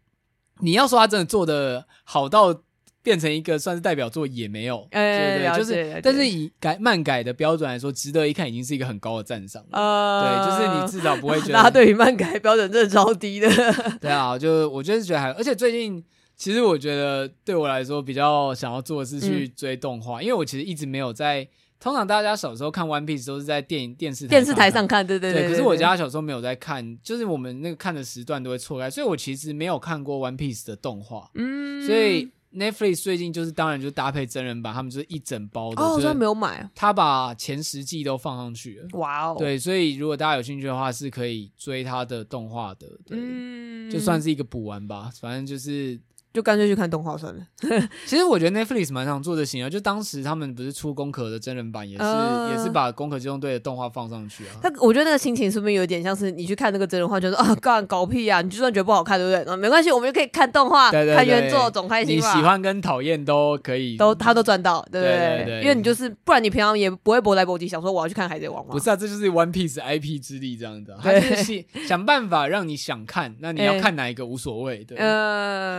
[0.61, 2.63] 你要说他真的做的好到。
[3.03, 9.79] 变成一个算是代表作也没有，哎、对对，就是，但是以改漫改的标准来说，值得一看已经是一个很高的赞赏了。
[9.79, 13.49] 呃，对，就是你至少不会觉得 大家对于漫改标准真的超低的。
[14.01, 16.05] 对啊，就我就是觉得还，而且最近
[16.37, 21.49] 其实我觉得对我来说比较想要做的是去追动画，嗯、因为我其实一直没有在。
[21.81, 25.51] 通常大家小时候看 One Piece 都是在电影电视电视台上看，对对对，对，对，对。
[25.51, 31.29] 可是我家小时候没有在看，就是我们那个看的时段都会错开，所以我其实没有看过 One Piece 的动画。
[31.35, 32.31] 嗯，所以。
[32.55, 35.83] Netflix 最近就是当然就搭配真人版，他们就是一整包的。
[35.83, 36.69] 哦，我真的没有买。
[36.75, 38.89] 他把前十季都放上去了。
[38.93, 39.37] 哇哦！
[39.39, 42.87] 对，所以如果大家有兴趣的话，是可以追他的动画的。
[43.07, 45.99] 对，嗯，就算是一个补完吧，反正就是。
[46.33, 47.41] 就干脆去看动画算了。
[48.07, 54.57] 其实我觉得 Netflix 蛮想做的型啊，就当时他们不是出《攻壳》的真人版，也是、呃、也是把《攻壳机动队》的动画放上去啊。
[54.63, 58.41] 他我觉得那个心情是不是有点像是你去看那个真人画，就是啊，干搞屁啊！
[58.41, 59.53] 你就算觉得不好看，对不对？
[59.53, 62.17] 啊没关系，我们就可以看动画，对对对，看原作总开心。
[62.17, 65.61] 你喜欢跟讨厌都可以，都他都赚到，对不对？
[65.63, 68.73] 因为你就是不然，你平常也不会搏来搏去，想说我要去看《海贼王》吗？
[68.73, 74.97] 不是啊，这就是 One Piece IP 之力这样的，他就是想办法让你想看，那你要看哪一个无所谓，对。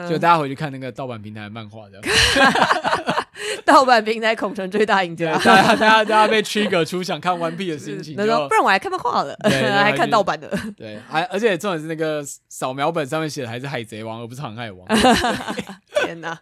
[0.09, 1.19] 就大家回去看那个盗版。
[1.23, 2.01] 平台漫画的
[3.65, 5.31] 盗版平台，恐成最大赢家。
[5.37, 10.49] 大家大家大家被 trigger 出想看 One Piece 的心情，他说不然我还看漫画了， 还看盗版的。
[10.75, 14.85] 对，还而且重点是那个扫描本上面写的还是海贼王，而不是航海王。
[16.03, 16.37] 天哪！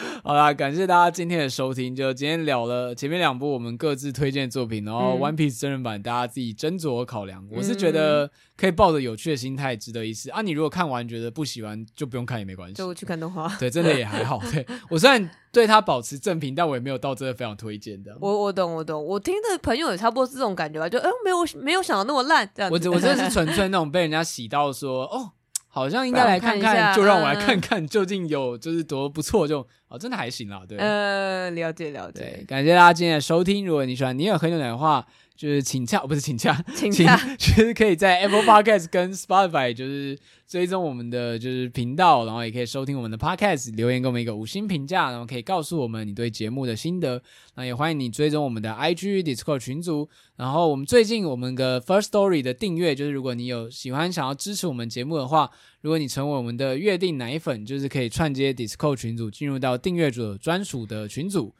[0.24, 1.94] 好啦，感谢大家今天的收听。
[1.94, 7.42] 就今天聊了前面两部我们各自推荐的作品，然后《One Piece》真人版大家自己斟酌考量。
[7.44, 10.42] 嗯、我是觉得可以抱着有趣的心态，值得一试啊！
[10.42, 13.48] 你如果看完觉得不喜欢，就不用看也没关系，就去看动画。
[13.58, 14.40] 对，真的也还好。
[14.50, 18.16] 对我虽然对他保持正评，但我也没有到真的非常推荐的。
[18.20, 22.88] 我我懂我懂，我听的朋友也差不多是这种感觉吧，就嗯、呃，没有没有想到那么烂这样子。
[22.88, 25.32] 我我真的是 纯粹那种被人家洗到说哦。
[25.72, 30.76] 好像应该来看看，就让我来看看究竟有就是多不错，就哦真的还行啦，对。
[30.76, 32.20] 呃，了解了解。
[32.20, 33.64] 对，感谢大家今天的收听。
[33.64, 35.06] 如果你喜欢你也喝牛奶的话，
[35.40, 47.22] 就是请假不是请假， 请假，就是可以在 Apple Podcast 跟 Spotify 就是追踪我们的就是频道，然后也可以收听我们的 Podcast，留言给我们一个五星评价，然后可以告诉我们你对节目的心得。
[47.54, 50.06] 那也欢迎你追踪我们的 IG Discord 群组。
[50.36, 61.54] 然后我们最近我们的 First Story 的订阅，就是如果你有喜欢想要支持我们节目的话，如果你成为我们的约定奶粉，就是可以串接 Discord 群组，进入到订阅者专属的群组。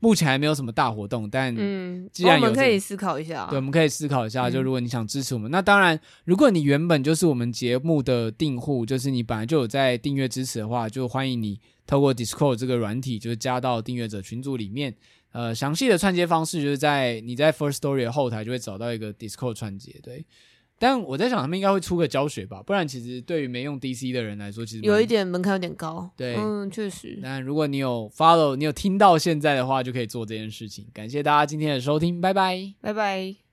[0.00, 3.46] 目前还没有什么大活动，但嗯，既然有、可以思考一下。
[3.48, 4.50] 对，我们可以思考一下。
[4.50, 14.94] 就如果你想支持我们，嗯、那当然，如果你原本就是我们节目的订户，就是你本来就有在订阅支持的话，就欢迎你透过 Discord 这个软体，就是加到订阅者群组里面。
[15.32, 19.98] 呃，详细的串接方式就是在你在 First Story 的后台就会找到一个 Discord 串接。
[20.02, 20.24] 对。
[20.84, 26.10] 但我在想，他们应该会出个教学吧，不然其实对于没用 DC 的人来说，其实有一点门槛有点高。
[26.14, 27.18] 对，嗯，确实。
[27.22, 30.86] 但如果你有 follow，你有听到现在的话，就可以做这件事情。
[30.92, 33.43] 感谢大家今天的收听，拜拜，拜拜。